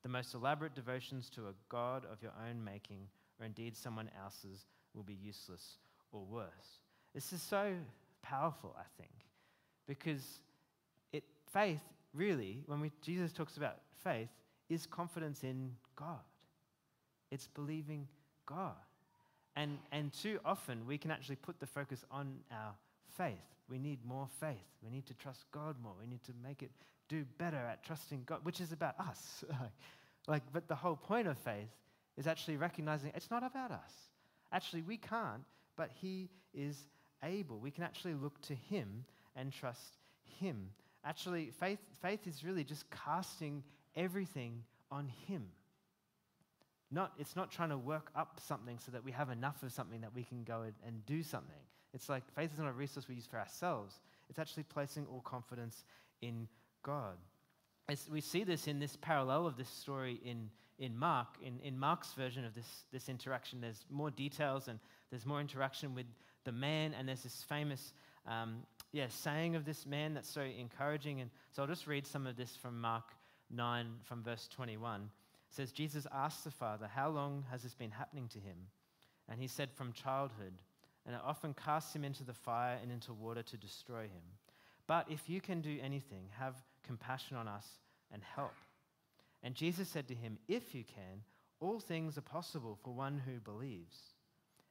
The 0.03 0.09
most 0.09 0.35
elaborate 0.35 0.75
devotions 0.75 1.31
to 1.31 1.43
a 1.43 1.55
God 1.69 2.05
of 2.11 2.23
your 2.23 2.33
own 2.49 2.63
making, 2.65 3.09
or 3.39 3.47
indeed 3.47 3.77
someone 3.77 4.11
else's, 4.23 4.67
will 4.95 5.03
be 5.03 5.15
useless 5.15 5.79
or 6.13 6.23
worse. 6.25 6.81
This 7.15 7.33
is 7.33 7.43
so 7.43 7.75
powerful, 8.23 8.75
I 8.79 8.85
think, 9.01 9.13
because 9.87 10.41
it, 11.13 11.25
faith, 11.53 11.81
really, 12.15 12.63
when 12.67 12.81
we, 12.81 12.93
Jesus 13.03 13.33
talks 13.33 13.57
about 13.57 13.77
faith, 14.03 14.29
is 14.69 14.87
confidence 14.87 15.43
in 15.43 15.73
God. 15.95 16.21
It's 17.31 17.47
believing 17.49 18.09
God. 18.47 18.75
And, 19.57 19.79
and 19.93 20.13
too 20.13 20.39
often 20.45 20.87
we 20.87 20.99
can 20.99 21.11
actually 21.11 21.37
put 21.37 21.61
the 21.61 21.67
focus 21.67 22.05
on 22.11 22.39
our 22.53 22.75
faith. 23.17 23.39
We 23.69 23.79
need 23.79 24.05
more 24.05 24.29
faith. 24.41 24.57
We 24.83 24.91
need 24.91 25.07
to 25.07 25.15
trust 25.15 25.45
God 25.51 25.77
more. 25.83 25.93
We 25.99 26.07
need 26.07 26.23
to 26.25 26.33
make 26.43 26.63
it 26.63 26.71
do 27.09 27.25
better 27.39 27.57
at 27.57 27.85
trusting 27.85 28.23
God, 28.27 28.41
which 28.43 28.61
is 28.61 28.73
about 28.73 28.99
us. 28.99 29.45
like, 30.29 30.43
but 30.53 30.69
the 30.69 30.75
whole 30.75 30.97
point 30.97 31.27
of 31.29 31.39
faith 31.39 31.71
is 32.17 32.27
actually 32.27 32.57
recognizing 32.57 33.13
it's 33.15 33.31
not 33.31 33.45
about 33.45 33.71
us. 33.71 33.93
Actually, 34.53 34.83
we 34.83 34.97
can't, 34.97 35.43
but 35.77 35.91
He 36.01 36.29
is 36.55 36.89
able. 37.23 37.59
We 37.59 37.71
can 37.71 37.85
actually 37.85 38.15
look 38.15 38.41
to 38.43 38.55
Him 38.55 39.05
and 39.35 39.53
trust 39.53 39.99
Him. 40.41 40.71
Actually, 41.05 41.51
faith, 41.51 41.79
faith 42.01 42.27
is 42.27 42.45
really 42.45 42.65
just 42.65 42.85
casting 42.91 43.63
everything 43.95 44.63
on 44.91 45.09
Him. 45.27 45.47
Not, 46.91 47.13
it's 47.19 47.35
not 47.35 47.51
trying 47.51 47.71
to 47.71 47.79
work 47.79 48.11
up 48.15 48.39
something 48.47 48.79
so 48.85 48.93
that 48.93 49.05
we 49.05 49.11
have 49.11 49.31
enough 49.31 49.63
of 49.63 49.73
something 49.73 50.03
that 50.03 50.15
we 50.15 50.23
can 50.23 50.45
go 50.45 50.63
and 50.87 51.05
do 51.07 51.23
something. 51.23 51.55
It's 51.97 52.11
like 52.11 52.23
faith 52.35 52.53
is 52.53 52.59
not 52.59 52.69
a 52.69 52.73
resource 52.73 53.09
we 53.09 53.15
use 53.15 53.27
for 53.27 53.39
ourselves, 53.39 54.01
it's 54.29 54.39
actually 54.39 54.65
placing 54.65 55.07
all 55.07 55.23
confidence 55.23 55.85
in 56.21 56.47
God. 56.83 57.17
As 57.89 58.07
we 58.13 58.21
see 58.21 58.45
this 58.45 58.67
in 58.67 58.79
this 58.79 58.97
parallel 58.97 59.47
of 59.47 59.57
this 59.57 59.69
story 59.69 60.21
in, 60.23 60.51
in 60.79 60.97
Mark. 60.99 61.29
In, 61.43 61.59
in 61.61 61.79
Mark's 61.79 62.13
version 62.13 62.45
of 62.45 62.55
this, 62.55 62.85
this 62.93 63.09
interaction, 63.09 63.63
there's 63.63 63.87
more 63.91 64.11
details 64.11 64.69
and 64.69 64.79
there's 65.11 65.25
more 65.25 65.41
interaction 65.41 65.95
with 65.95 66.07
the 66.45 66.53
man, 66.53 66.93
and 66.93 67.09
there's 67.09 67.23
this 67.23 67.45
famous 67.49 67.95
um, 68.27 68.59
yeah, 68.93 69.07
saying 69.09 69.57
of 69.57 69.65
this 69.65 69.87
man 69.87 70.13
that's 70.13 70.29
so 70.29 70.43
encouraging. 70.43 71.23
And 71.23 71.31
so 71.53 71.63
I'll 71.63 71.69
just 71.69 71.87
read 71.87 72.07
some 72.07 72.27
of 72.27 72.37
this 72.37 72.57
from 72.57 72.79
Mark 72.79 73.05
9, 73.51 73.87
from 74.05 74.23
verse 74.23 74.49
21. 74.49 75.01
It 75.01 75.09
says, 75.49 75.73
Jesus 75.73 76.07
asked 76.13 76.45
the 76.45 76.51
father, 76.51 76.91
How 76.93 77.09
long 77.09 77.45
has 77.51 77.63
this 77.63 77.75
been 77.75 77.91
happening 77.91 78.29
to 78.29 78.39
him? 78.39 78.57
And 79.31 79.41
he 79.41 79.47
said, 79.47 79.71
From 79.73 79.93
childhood 79.93 80.53
and 81.07 81.15
it 81.15 81.21
often 81.25 81.55
casts 81.55 81.95
him 81.95 82.05
into 82.05 82.25
the 82.25 82.35
fire 82.35 82.79
and 82.83 82.91
into 82.91 83.13
water 83.13 83.43
to 83.43 83.57
destroy 83.57 84.03
him. 84.03 84.23
But 84.87 85.07
if 85.09 85.29
you 85.29 85.41
can 85.41 85.61
do 85.61 85.79
anything, 85.83 86.29
have 86.39 86.55
compassion 86.87 87.37
on 87.37 87.49
us 87.49 87.67
and 88.13 88.23
help. 88.35 88.55
And 89.43 89.55
Jesus 89.55 89.89
said 89.89 90.09
to 90.09 90.15
him, 90.15 90.39
If 90.49 90.75
you 90.75 90.85
can, 90.85 91.23
all 91.61 91.79
things 91.79 92.19
are 92.19 92.23
possible 92.23 92.79
for 92.83 92.93
one 92.93 93.23
who 93.25 93.39
believes. 93.41 93.97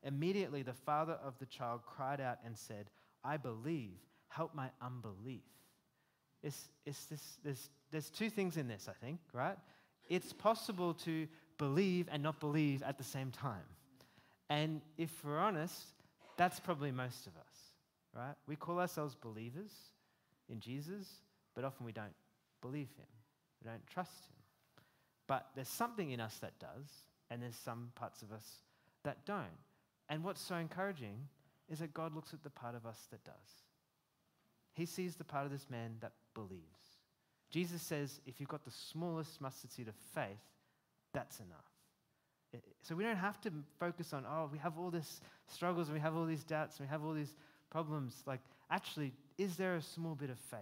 Immediately 0.04 0.62
the 0.62 0.74
father 0.74 1.18
of 1.24 1.38
the 1.40 1.46
child 1.46 1.82
cried 1.86 2.22
out 2.22 2.38
and 2.46 2.58
said, 2.58 2.90
I 3.24 3.38
believe, 3.38 3.98
help 4.28 4.54
my 4.54 4.70
unbelief. 4.82 5.42
It's, 6.44 6.70
it's 6.86 7.06
this, 7.06 7.38
there's, 7.44 7.70
there's 7.92 8.10
two 8.10 8.30
things 8.30 8.58
in 8.58 8.68
this, 8.68 8.88
I 8.88 8.94
think, 9.04 9.20
right? 9.34 9.58
It's 10.10 10.32
possible 10.32 10.94
to 11.06 11.28
believe 11.58 12.08
and 12.12 12.22
not 12.22 12.40
believe 12.40 12.84
at 12.84 12.98
the 12.98 13.04
same 13.04 13.32
time. 13.32 13.64
And 14.50 14.82
if 14.98 15.10
we're 15.24 15.40
honest, 15.40 15.95
that's 16.38 16.60
probably 16.60 16.92
most 16.92 17.28
of 17.28 17.34
us, 17.38 17.56
right? 18.16 18.36
We 18.48 18.56
call 18.56 18.80
ourselves 18.80 19.16
believers 19.16 19.72
in 20.50 20.60
Jesus, 20.60 21.08
but 21.54 21.64
often 21.64 21.86
we 21.86 21.92
don't 21.92 22.14
believe 22.62 22.90
him. 22.98 23.08
We 23.64 23.70
don't 23.70 23.86
trust 23.88 24.26
him. 24.26 24.36
But 25.28 25.48
there's 25.56 25.70
something 25.70 26.12
in 26.12 26.20
us 26.20 26.38
that 26.40 26.60
does, 26.60 26.88
and 27.30 27.42
there's 27.42 27.56
some 27.56 27.92
parts 27.96 28.22
of 28.22 28.32
us 28.32 28.46
that 29.04 29.26
don't. 29.26 29.46
And 30.10 30.24
what's 30.24 30.42
so 30.42 30.56
encouraging 30.56 31.28
is 31.70 31.80
that 31.80 31.94
God 31.94 32.14
looks 32.14 32.34
at 32.34 32.44
the 32.44 32.50
part 32.50 32.76
of 32.76 32.86
us 32.86 33.08
that 33.12 33.24
does. 33.24 33.34
He 34.74 34.86
sees 34.86 35.16
the 35.16 35.24
part 35.24 35.46
of 35.46 35.52
this 35.52 35.68
man 35.70 35.96
that 36.02 36.12
believes. 36.34 36.62
Jesus 37.50 37.82
says, 37.82 38.20
if 38.26 38.40
you've 38.40 38.50
got 38.50 38.66
the 38.66 38.72
smallest 38.72 39.40
mustard 39.40 39.72
seed 39.72 39.88
of 39.88 39.96
faith, 40.14 40.38
that's 41.14 41.40
enough. 41.40 41.75
So 42.82 42.96
we 42.96 43.04
don't 43.04 43.16
have 43.16 43.40
to 43.42 43.52
focus 43.80 44.14
on, 44.14 44.26
oh, 44.28 44.50
we 44.52 44.58
have 44.60 44.78
all 44.78 44.90
these 44.90 45.22
struggles 45.48 45.88
and 45.88 45.96
we 45.96 46.02
have 46.02 46.16
all 46.16 46.26
these 46.26 46.44
doubts 46.44 46.80
and 46.80 46.88
we 46.88 46.92
have 46.92 47.04
all 47.04 47.14
these 47.14 47.36
problems. 47.70 48.24
Like, 48.26 48.42
actually, 48.70 49.14
is 49.38 49.56
there 49.56 49.76
a 49.76 49.82
small 49.82 50.16
bit 50.16 50.30
of 50.30 50.40
faith? 50.40 50.60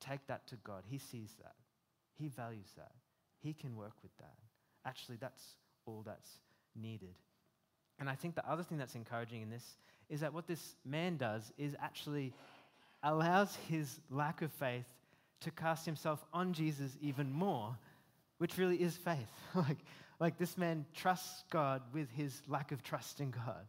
Take 0.00 0.26
that 0.26 0.46
to 0.48 0.56
God. 0.64 0.84
He 0.86 0.98
sees 0.98 1.34
that. 1.42 1.54
He 2.16 2.28
values 2.28 2.72
that. 2.76 2.92
He 3.40 3.52
can 3.52 3.76
work 3.76 3.94
with 4.02 4.16
that. 4.18 4.34
Actually, 4.84 5.18
that's 5.20 5.42
all 5.86 6.02
that's 6.04 6.30
needed. 6.74 7.14
And 7.98 8.08
I 8.08 8.14
think 8.14 8.34
the 8.34 8.48
other 8.48 8.62
thing 8.62 8.78
that's 8.78 8.94
encouraging 8.94 9.42
in 9.42 9.50
this 9.50 9.76
is 10.08 10.20
that 10.20 10.32
what 10.32 10.46
this 10.46 10.76
man 10.84 11.16
does 11.16 11.52
is 11.58 11.74
actually 11.80 12.32
allows 13.02 13.56
his 13.68 14.00
lack 14.10 14.42
of 14.42 14.52
faith 14.52 14.86
to 15.40 15.50
cast 15.50 15.86
himself 15.86 16.24
on 16.32 16.52
Jesus 16.52 16.96
even 17.00 17.32
more, 17.32 17.76
which 18.38 18.58
really 18.58 18.76
is 18.76 18.96
faith. 18.96 19.30
like, 19.54 19.78
like 20.20 20.38
this 20.38 20.58
man 20.58 20.84
trusts 20.94 21.44
God 21.50 21.82
with 21.92 22.10
his 22.10 22.42
lack 22.48 22.72
of 22.72 22.82
trust 22.82 23.20
in 23.20 23.30
God. 23.30 23.66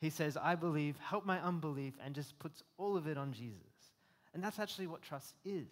He 0.00 0.10
says, 0.10 0.36
I 0.36 0.54
believe, 0.54 0.96
help 0.98 1.24
my 1.24 1.40
unbelief, 1.40 1.94
and 2.04 2.14
just 2.14 2.38
puts 2.38 2.62
all 2.78 2.96
of 2.96 3.06
it 3.06 3.16
on 3.16 3.32
Jesus. 3.32 3.60
And 4.34 4.42
that's 4.42 4.58
actually 4.58 4.86
what 4.86 5.02
trust 5.02 5.34
is. 5.44 5.68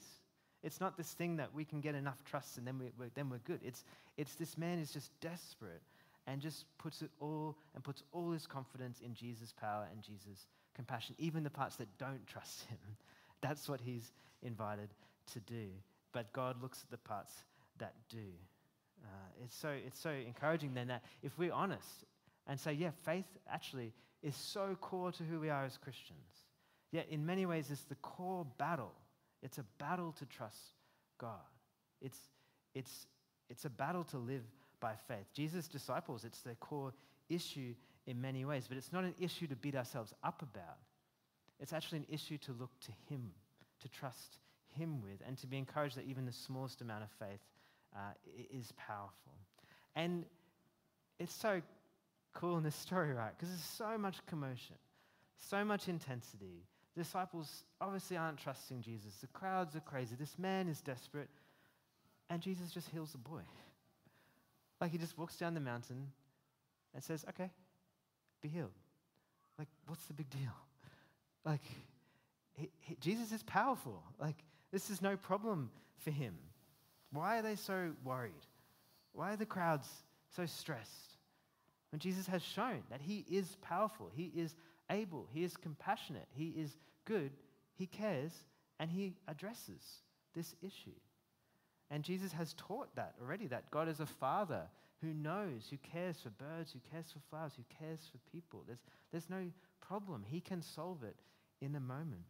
It's 0.63 0.81
not 0.81 0.97
this 0.97 1.13
thing 1.13 1.37
that 1.37 1.53
we 1.53 1.65
can 1.65 1.81
get 1.81 1.95
enough 1.95 2.23
trust 2.25 2.57
and 2.57 2.67
then, 2.67 2.79
we, 2.79 2.87
are 2.87 3.11
then 3.15 3.29
we're 3.29 3.39
good. 3.39 3.61
It's, 3.65 3.85
it's 4.17 4.37
this 4.37 4.57
man 4.57 4.79
is 4.79 4.93
just 4.93 5.11
desperate 5.21 5.83
and 6.27 6.41
just 6.41 6.67
puts 6.79 7.03
it 7.03 7.11
all 7.19 7.57
and 7.75 7.83
puts 7.83 8.05
all 8.13 8.31
his 8.31 8.47
confidence 8.47 9.01
in 9.05 9.15
Jesus' 9.15 9.53
power 9.53 9.89
and 9.91 10.01
Jesus' 10.03 10.47
compassion, 10.75 11.17
even 11.19 11.43
the 11.43 11.51
parts 11.51 11.77
that 11.77 11.89
don't 11.99 12.25
trust 12.27 12.63
him. 12.69 12.79
That's 13.41 13.69
what 13.69 13.81
he's 13.81 14.13
invited 14.43 14.91
to 15.33 15.41
do. 15.41 15.67
But 16.13 16.33
God 16.33 16.63
looks 16.63 16.83
at 16.85 16.91
the 16.91 16.99
parts 16.99 17.33
that 17.79 17.95
do. 18.09 18.19
Uh, 19.03 19.45
it's, 19.45 19.57
so, 19.57 19.69
it's 19.69 20.01
so 20.01 20.11
encouraging 20.11 20.75
then 20.75 20.89
that 20.89 21.03
if 21.23 21.39
we're 21.39 21.53
honest 21.53 22.05
and 22.47 22.59
say, 22.59 22.73
yeah, 22.73 22.91
faith 23.05 23.27
actually 23.51 23.93
is 24.23 24.37
so 24.37 24.77
core 24.81 25.13
to 25.13 25.23
who 25.25 25.41
we 25.41 25.51
are 25.51 25.65
as 25.65 25.77
Christians. 25.77 26.47
Yet 26.91 27.07
in 27.11 27.25
many 27.25 27.47
ways, 27.47 27.71
it's 27.71 27.85
the 27.85 27.95
core 27.97 28.47
battle. 28.59 28.93
It's 29.43 29.59
a 29.59 29.65
battle 29.79 30.13
to 30.19 30.27
trust 30.27 30.75
God. 31.19 31.41
It's, 32.01 32.19
it's, 32.75 33.07
it's 33.49 33.65
a 33.65 33.71
battle 33.71 34.05
to 34.05 34.19
live 34.19 34.45
by 34.81 34.95
faith. 35.09 35.27
Jesus' 35.35 35.69
disciples, 35.69 36.25
it's 36.25 36.41
their 36.41 36.55
core 36.57 36.93
issue 37.29 37.75
in 38.07 38.21
many 38.21 38.45
ways, 38.45 38.67
but 38.69 38.77
it's 38.77 38.93
not 38.93 39.05
an 39.05 39.15
issue 39.21 39.47
to 39.47 39.57
beat 39.57 39.77
ourselves 39.77 40.13
up 40.23 40.43
about. 40.43 40.79
It's 41.61 41.73
actually 41.73 41.99
an 41.99 42.07
issue 42.11 42.39
to 42.39 42.53
look 42.53 42.71
to 42.81 42.93
Him, 43.09 43.31
to 43.81 43.89
trust 43.89 44.39
Him 44.77 45.01
with, 45.01 45.23
and 45.27 45.39
to 45.39 45.47
be 45.47 45.59
encouraged 45.59 45.97
that 45.97 46.05
even 46.07 46.27
the 46.27 46.33
smallest 46.33 46.81
amount 46.81 47.05
of 47.05 47.11
faith 47.19 47.41
uh, 47.97 48.13
is 48.53 48.73
powerful. 48.77 49.33
And 49.95 50.25
it's 51.19 51.35
so 51.35 51.61
cool 52.35 52.57
in 52.57 52.65
this 52.65 52.75
story, 52.75 53.13
right? 53.13 53.33
Because 53.37 53.51
there's 53.51 53.61
so 53.63 53.99
much 53.99 54.25
commotion, 54.27 54.77
so 55.39 55.65
much 55.65 55.89
intensity. 55.89 56.65
Disciples 56.97 57.65
obviously 57.81 58.17
aren't 58.17 58.39
trusting 58.39 58.83
Jesus. 58.83 59.15
The 59.21 59.27
crowds 59.29 59.77
are 59.77 59.81
crazy. 59.81 60.15
This 60.19 60.39
man 60.39 60.69
is 60.69 60.81
desperate. 60.81 61.29
And 62.31 62.41
Jesus 62.41 62.71
just 62.71 62.89
heals 62.91 63.13
the 63.13 63.19
boy. 63.19 63.43
Like 64.81 64.91
he 64.91 64.99
just 64.99 65.17
walks 65.17 65.37
down 65.37 65.55
the 65.55 65.61
mountain 65.61 66.09
and 66.95 67.03
says, 67.03 67.25
okay, 67.29 67.51
be 68.41 68.49
healed. 68.49 68.73
Like, 69.59 69.69
what's 69.87 70.05
the 70.07 70.15
big 70.15 70.29
deal? 70.31 70.57
Like, 71.45 71.63
he, 72.55 72.71
he, 72.81 72.97
Jesus 73.01 73.33
is 73.33 73.43
powerful. 73.43 74.03
Like, 74.19 74.37
this 74.73 74.91
is 74.91 75.01
no 75.01 75.17
problem 75.17 75.71
for 75.99 76.11
him. 76.11 76.35
Why 77.13 77.39
are 77.39 77.43
they 77.43 77.57
so 77.57 77.93
worried? 78.05 78.33
Why 79.13 79.33
are 79.33 79.37
the 79.37 79.47
crowds 79.47 79.89
so 80.35 80.47
stressed? 80.47 81.17
When 81.91 82.01
Jesus 82.01 82.27
has 82.27 82.43
shown 82.43 82.83
that 82.91 83.03
he 83.03 83.25
is 83.31 83.57
powerful, 83.61 84.11
he 84.15 84.33
is 84.35 84.55
able, 84.91 85.29
he 85.33 85.45
is 85.45 85.57
compassionate, 85.57 86.29
he 86.33 86.49
is 86.49 86.77
good, 87.05 87.33
he 87.75 87.87
cares, 87.87 88.33
and 88.81 88.91
he 88.91 89.15
addresses 89.29 89.83
this 90.35 90.55
issue. 90.63 90.97
And 91.91 92.03
Jesus 92.03 92.33
has 92.33 92.55
taught 92.55 92.95
that 92.97 93.15
already 93.21 93.47
that 93.49 93.71
God 93.71 93.89
is 93.89 94.01
a 94.01 94.07
father 94.07 94.63
who 95.03 95.13
knows, 95.13 95.67
who 95.69 95.77
cares 95.77 96.17
for 96.23 96.31
birds, 96.31 96.73
who 96.73 96.81
cares 96.91 97.13
for 97.13 97.19
flowers, 97.29 97.53
who 97.57 97.65
cares 97.79 98.01
for 98.11 98.19
people. 98.31 98.63
There's, 98.67 98.83
there's 99.11 99.29
no 99.29 99.51
problem. 99.87 100.25
He 100.27 100.41
can 100.41 100.63
solve 100.63 101.03
it 101.03 101.17
in 101.61 101.75
a 101.75 101.81
moment. 101.81 102.23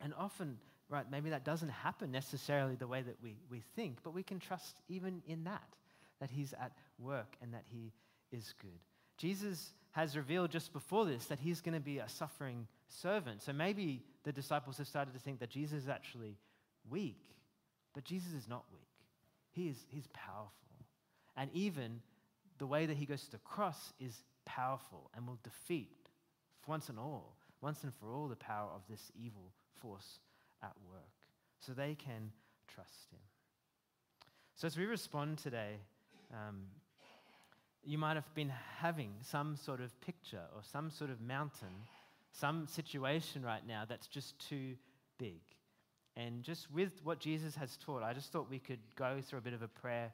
And 0.00 0.14
often, 0.16 0.58
right, 0.88 1.10
maybe 1.10 1.30
that 1.30 1.44
doesn't 1.44 1.70
happen 1.70 2.10
necessarily 2.10 2.74
the 2.74 2.86
way 2.86 3.02
that 3.02 3.16
we, 3.22 3.36
we 3.50 3.62
think, 3.76 3.98
but 4.02 4.12
we 4.12 4.22
can 4.22 4.38
trust 4.38 4.76
even 4.88 5.22
in 5.26 5.44
that, 5.44 5.68
that 6.20 6.30
He's 6.30 6.52
at 6.54 6.72
work 6.98 7.36
and 7.40 7.54
that 7.54 7.64
He 7.72 7.92
is 8.30 8.54
good. 8.60 8.80
Jesus 9.16 9.72
has 9.92 10.16
revealed 10.16 10.50
just 10.50 10.72
before 10.72 11.04
this 11.04 11.26
that 11.26 11.38
He's 11.38 11.60
going 11.60 11.74
to 11.74 11.80
be 11.80 11.98
a 11.98 12.08
suffering 12.08 12.66
servant. 12.88 13.42
So 13.42 13.52
maybe 13.52 14.02
the 14.24 14.32
disciples 14.32 14.78
have 14.78 14.86
started 14.86 15.14
to 15.14 15.20
think 15.20 15.40
that 15.40 15.50
Jesus 15.50 15.84
is 15.84 15.88
actually 15.88 16.36
weak, 16.90 17.20
but 17.94 18.04
Jesus 18.04 18.32
is 18.32 18.48
not 18.48 18.64
weak. 18.72 18.82
He 19.52 19.68
is 19.68 19.76
he's 19.88 20.06
powerful. 20.12 20.50
And 21.36 21.50
even 21.52 22.00
the 22.58 22.66
way 22.66 22.86
that 22.86 22.96
he 22.96 23.06
goes 23.06 23.22
to 23.24 23.30
the 23.32 23.38
cross 23.38 23.92
is 24.00 24.22
powerful 24.44 25.10
and 25.14 25.26
will 25.26 25.38
defeat 25.42 26.08
once 26.66 26.88
and 26.88 26.98
all, 26.98 27.36
once 27.60 27.82
and 27.84 27.92
for 27.94 28.12
all, 28.12 28.28
the 28.28 28.36
power 28.36 28.68
of 28.74 28.82
this 28.88 29.10
evil 29.14 29.52
force 29.80 30.20
at 30.62 30.72
work. 30.90 31.02
So 31.60 31.72
they 31.72 31.94
can 31.94 32.32
trust 32.68 33.10
him. 33.10 33.20
So 34.56 34.66
as 34.66 34.76
we 34.76 34.84
respond 34.84 35.38
today, 35.38 35.76
um, 36.32 36.62
you 37.84 37.98
might 37.98 38.14
have 38.14 38.32
been 38.34 38.52
having 38.78 39.10
some 39.22 39.56
sort 39.56 39.80
of 39.80 39.98
picture 40.00 40.44
or 40.54 40.62
some 40.62 40.90
sort 40.90 41.10
of 41.10 41.20
mountain, 41.20 41.74
some 42.32 42.66
situation 42.66 43.42
right 43.42 43.66
now 43.66 43.84
that's 43.88 44.06
just 44.06 44.38
too 44.48 44.74
big. 45.18 45.40
And 46.16 46.42
just 46.42 46.70
with 46.70 46.92
what 47.04 47.18
Jesus 47.18 47.56
has 47.56 47.76
taught, 47.76 48.02
I 48.02 48.12
just 48.12 48.30
thought 48.32 48.50
we 48.50 48.58
could 48.58 48.80
go 48.96 49.20
through 49.20 49.38
a 49.38 49.42
bit 49.42 49.54
of 49.54 49.62
a 49.62 49.68
prayer 49.68 50.12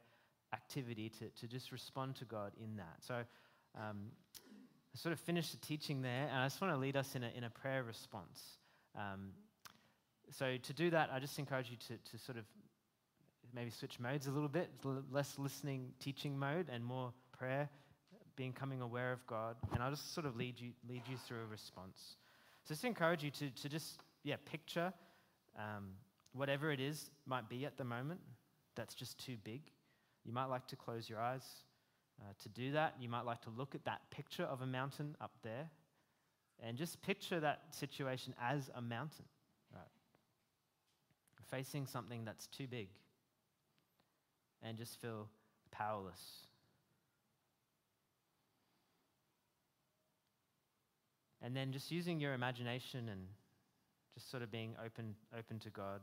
activity 0.53 1.09
to, 1.19 1.29
to 1.41 1.47
just 1.47 1.71
respond 1.71 2.15
to 2.15 2.25
God 2.25 2.53
in 2.63 2.77
that. 2.77 2.97
So 3.01 3.15
um, 3.75 4.11
I 4.45 4.97
sort 4.97 5.13
of 5.13 5.19
finished 5.19 5.51
the 5.51 5.57
teaching 5.57 6.01
there, 6.01 6.27
and 6.31 6.37
I 6.39 6.45
just 6.45 6.59
want 6.61 6.73
to 6.73 6.79
lead 6.79 6.95
us 6.95 7.15
in 7.15 7.23
a, 7.23 7.29
in 7.35 7.43
a 7.43 7.49
prayer 7.49 7.83
response. 7.83 8.41
Um, 8.95 9.31
so 10.31 10.57
to 10.57 10.73
do 10.73 10.89
that, 10.91 11.09
I 11.11 11.19
just 11.19 11.37
encourage 11.39 11.69
you 11.69 11.77
to, 11.87 12.11
to 12.11 12.23
sort 12.23 12.37
of 12.37 12.45
maybe 13.53 13.69
switch 13.71 13.99
modes 13.99 14.27
a 14.27 14.31
little 14.31 14.49
bit, 14.49 14.69
less 15.11 15.39
listening, 15.39 15.91
teaching 15.99 16.37
mode, 16.37 16.67
and 16.71 16.83
more 16.83 17.11
prayer, 17.37 17.69
being 18.35 18.53
coming 18.53 18.81
aware 18.81 19.11
of 19.11 19.25
God. 19.27 19.55
And 19.73 19.81
I'll 19.81 19.91
just 19.91 20.13
sort 20.13 20.25
of 20.25 20.35
lead 20.35 20.59
you, 20.59 20.71
lead 20.87 21.01
you 21.09 21.17
through 21.17 21.41
a 21.43 21.51
response. 21.51 22.15
So 22.63 22.73
just 22.73 22.85
encourage 22.85 23.23
you 23.23 23.31
to, 23.31 23.49
to 23.49 23.69
just, 23.69 23.99
yeah, 24.23 24.35
picture 24.45 24.93
um, 25.57 25.89
whatever 26.33 26.71
it 26.71 26.79
is 26.79 27.09
might 27.25 27.49
be 27.49 27.65
at 27.65 27.77
the 27.77 27.83
moment 27.83 28.19
that's 28.75 28.95
just 28.95 29.23
too 29.23 29.35
big. 29.43 29.61
You 30.23 30.31
might 30.31 30.45
like 30.45 30.67
to 30.67 30.75
close 30.75 31.09
your 31.09 31.19
eyes. 31.19 31.43
Uh, 32.21 32.31
to 32.43 32.49
do 32.49 32.71
that, 32.71 32.95
you 32.99 33.09
might 33.09 33.25
like 33.25 33.41
to 33.41 33.49
look 33.49 33.75
at 33.75 33.83
that 33.85 34.01
picture 34.11 34.43
of 34.43 34.61
a 34.61 34.65
mountain 34.65 35.15
up 35.19 35.31
there 35.43 35.69
and 36.61 36.77
just 36.77 37.01
picture 37.01 37.39
that 37.39 37.61
situation 37.71 38.33
as 38.41 38.69
a 38.75 38.81
mountain? 38.81 39.25
Facing 41.51 41.87
something 41.87 42.25
that's 42.25 42.47
too 42.47 42.67
big 42.67 42.89
and 44.61 44.77
just 44.77 44.99
feel 45.01 45.27
powerless. 45.71 46.47
And 51.41 51.55
then 51.55 51.71
just 51.71 51.91
using 51.91 52.19
your 52.19 52.33
imagination 52.33 53.09
and 53.09 53.21
just 54.13 54.29
sort 54.29 54.43
of 54.43 54.51
being 54.51 54.75
open, 54.85 55.15
open 55.37 55.59
to 55.59 55.69
God. 55.69 56.01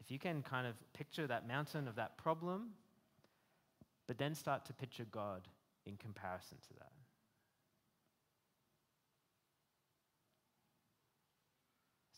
If 0.00 0.10
you 0.10 0.18
can 0.18 0.42
kind 0.42 0.66
of 0.66 0.74
picture 0.94 1.26
that 1.26 1.46
mountain 1.46 1.86
of 1.86 1.96
that 1.96 2.16
problem, 2.16 2.70
but 4.06 4.18
then 4.18 4.34
start 4.34 4.64
to 4.64 4.72
picture 4.72 5.04
God 5.10 5.46
in 5.86 5.96
comparison 5.96 6.56
to 6.68 6.74
that. 6.78 6.92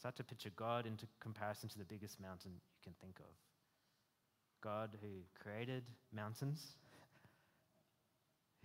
Start 0.02 0.16
to 0.16 0.24
picture 0.24 0.50
God 0.56 0.84
into 0.84 1.06
comparison 1.20 1.68
to 1.68 1.78
the 1.78 1.84
biggest 1.84 2.20
mountain 2.20 2.50
you 2.54 2.60
can 2.82 2.92
think 3.00 3.20
of. 3.20 3.32
God 4.60 4.98
who 5.00 5.20
created 5.40 5.84
mountains, 6.12 6.60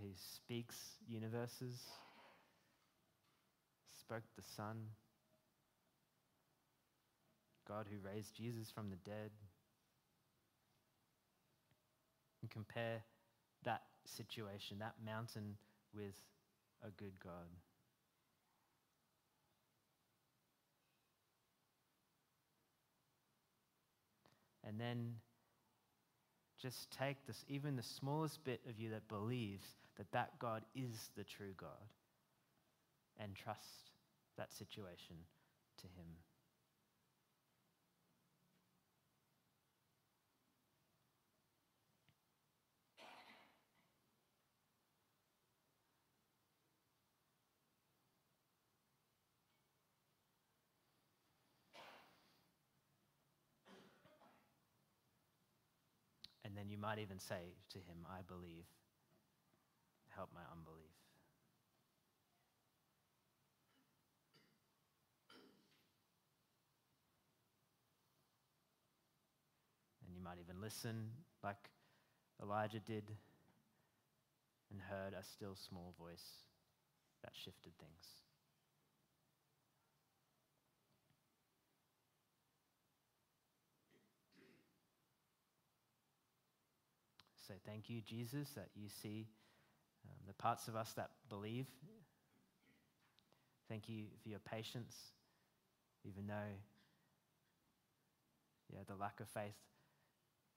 who 0.01 0.07
speaks 0.15 0.75
universes, 1.07 1.79
spoke 3.99 4.23
the 4.35 4.41
sun, 4.41 4.77
God 7.67 7.85
who 7.87 7.99
raised 8.09 8.35
Jesus 8.35 8.71
from 8.71 8.89
the 8.89 8.95
dead. 9.05 9.29
And 12.41 12.49
compare 12.49 13.03
that 13.63 13.83
situation, 14.05 14.79
that 14.79 14.95
mountain, 15.05 15.55
with 15.93 16.15
a 16.83 16.89
good 16.89 17.13
God. 17.23 17.45
And 24.67 24.79
then 24.79 25.13
just 26.61 26.91
take 26.91 27.25
this, 27.25 27.45
even 27.47 27.77
the 27.77 27.83
smallest 27.83 28.43
bit 28.43 28.59
of 28.69 28.77
you 28.77 28.89
that 28.89 29.07
believes 29.07 29.63
that 29.97 30.11
that 30.11 30.37
God 30.39 30.63
is 30.75 31.09
the 31.15 31.23
true 31.23 31.53
God, 31.55 31.69
and 33.19 33.33
trust 33.33 33.91
that 34.37 34.51
situation 34.53 35.15
to 35.77 35.83
Him. 35.83 36.07
And 56.43 56.55
then 56.55 56.69
you 56.69 56.76
might 56.87 56.99
even 56.99 57.19
say 57.19 57.51
to 57.69 57.79
him, 57.79 57.97
I 58.09 58.21
believe. 58.29 58.63
Help 60.15 60.29
my 60.33 60.39
unbelief. 60.49 60.95
And 70.05 70.15
you 70.15 70.23
might 70.23 70.37
even 70.41 70.61
listen 70.61 71.09
like 71.43 71.57
Elijah 72.41 72.79
did 72.79 73.03
and 74.71 74.79
heard 74.79 75.13
a 75.13 75.25
still 75.25 75.57
small 75.57 75.93
voice 75.99 76.45
that 77.21 77.33
shifted 77.33 77.73
things. 77.77 78.26
Say 87.47 87.55
thank 87.65 87.89
you, 87.89 88.01
Jesus, 88.01 88.49
that 88.55 88.69
you 88.75 88.89
see 89.01 89.27
um, 90.05 90.17
the 90.27 90.33
parts 90.33 90.67
of 90.67 90.75
us 90.75 90.91
that 90.93 91.09
believe. 91.29 91.67
Thank 93.69 93.89
you 93.89 94.05
for 94.21 94.29
your 94.29 94.39
patience, 94.39 94.95
even 96.05 96.27
though 96.27 96.55
yeah, 98.73 98.79
the 98.87 98.95
lack 98.95 99.19
of 99.19 99.27
faith 99.29 99.55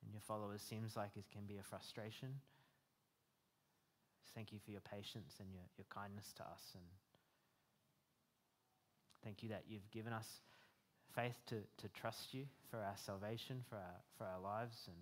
in 0.06 0.12
your 0.12 0.22
followers 0.22 0.62
seems 0.62 0.96
like 0.96 1.10
it 1.16 1.24
can 1.32 1.42
be 1.46 1.58
a 1.58 1.62
frustration. 1.62 2.28
Thank 4.34 4.52
you 4.52 4.58
for 4.64 4.70
your 4.70 4.80
patience 4.80 5.34
and 5.38 5.48
your, 5.52 5.62
your 5.76 5.86
kindness 5.90 6.32
to 6.36 6.42
us. 6.42 6.62
And 6.74 6.84
thank 9.24 9.42
you 9.42 9.48
that 9.50 9.64
you've 9.68 9.90
given 9.90 10.12
us 10.12 10.26
faith 11.14 11.36
to, 11.48 11.56
to 11.78 11.88
trust 12.00 12.32
you 12.32 12.46
for 12.70 12.78
our 12.78 12.96
salvation, 12.96 13.62
for 13.68 13.76
our, 13.76 14.00
for 14.16 14.24
our 14.24 14.40
lives. 14.40 14.76
And 14.86 14.96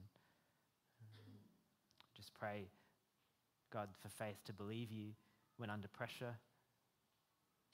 just 2.18 2.34
pray, 2.34 2.66
God, 3.72 3.88
for 4.02 4.08
faith 4.08 4.42
to 4.46 4.52
believe 4.52 4.90
you 4.90 5.14
when 5.56 5.70
under 5.70 5.88
pressure, 5.88 6.34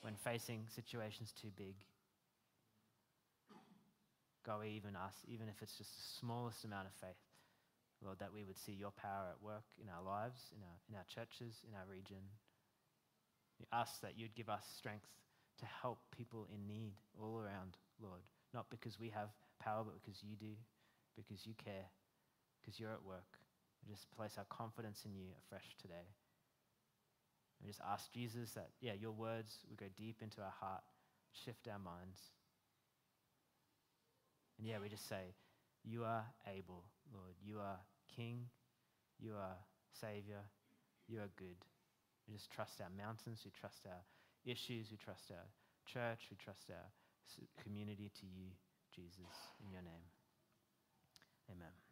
when 0.03 0.15
facing 0.15 0.67
situations 0.69 1.33
too 1.33 1.49
big. 1.57 1.75
God, 4.45 4.61
we 4.61 4.69
even 4.77 4.93
ask, 4.95 5.17
even 5.27 5.49
if 5.49 5.63
it's 5.63 5.79
just 5.79 5.97
the 5.97 6.21
smallest 6.21 6.65
amount 6.65 6.87
of 6.87 6.93
faith, 7.01 7.17
Lord, 8.05 8.19
that 8.19 8.35
we 8.35 8.45
would 8.45 8.59
see 8.59 8.73
your 8.73 8.91
power 8.91 9.33
at 9.33 9.43
work 9.43 9.65
in 9.81 9.89
our 9.89 10.05
lives, 10.05 10.53
in 10.53 10.61
our, 10.61 10.77
in 10.91 10.95
our 10.95 11.09
churches, 11.09 11.65
in 11.67 11.73
our 11.75 11.89
region. 11.91 12.21
We 13.59 13.67
ask 13.73 14.03
that 14.03 14.19
you'd 14.19 14.35
give 14.35 14.51
us 14.51 14.65
strength 14.77 15.09
to 15.61 15.67
help 15.81 15.99
people 16.15 16.47
in 16.53 16.67
need 16.67 16.93
all 17.19 17.41
around, 17.41 17.79
Lord. 18.03 18.21
Not 18.53 18.69
because 18.69 19.01
we 19.01 19.09
have 19.11 19.31
power, 19.59 19.85
but 19.85 19.95
because 20.03 20.23
you 20.23 20.37
do, 20.37 20.53
because 21.17 21.47
you 21.47 21.55
care, 21.57 21.89
because 22.61 22.79
you're 22.79 22.93
at 22.93 23.05
work. 23.05 23.39
We 23.85 23.93
just 23.93 24.11
place 24.17 24.35
our 24.39 24.47
confidence 24.49 25.03
in 25.05 25.15
you 25.15 25.27
afresh 25.45 25.77
today. 25.81 26.09
We 27.61 27.69
just 27.69 27.81
ask 27.87 28.13
Jesus 28.13 28.53
that, 28.53 28.71
yeah, 28.81 28.93
your 28.99 29.13
words 29.13 29.59
would 29.69 29.79
go 29.79 29.87
deep 29.97 30.21
into 30.23 30.41
our 30.41 30.55
heart, 30.61 30.83
shift 31.33 31.69
our 31.69 31.79
minds. 31.79 32.21
And 34.59 34.67
yeah, 34.67 34.77
we 34.81 34.89
just 34.89 35.09
say, 35.09 35.35
You 35.85 36.05
are 36.05 36.25
able, 36.47 36.85
Lord. 37.13 37.35
You 37.45 37.59
are 37.59 37.79
King. 38.15 38.47
You 39.19 39.33
are 39.35 39.57
Savior. 40.01 40.41
You 41.09 41.19
are 41.19 41.31
good. 41.37 41.57
We 42.27 42.35
just 42.35 42.51
trust 42.51 42.81
our 42.81 42.91
mountains. 42.97 43.43
We 43.45 43.51
trust 43.51 43.87
our 43.87 44.03
issues. 44.45 44.91
We 44.91 44.97
trust 44.97 45.31
our 45.31 45.45
church. 45.87 46.29
We 46.31 46.37
trust 46.37 46.71
our 46.71 46.89
community 47.63 48.11
to 48.21 48.27
you, 48.27 48.49
Jesus, 48.95 49.53
in 49.65 49.73
your 49.73 49.83
name. 49.83 50.09
Amen. 51.51 51.84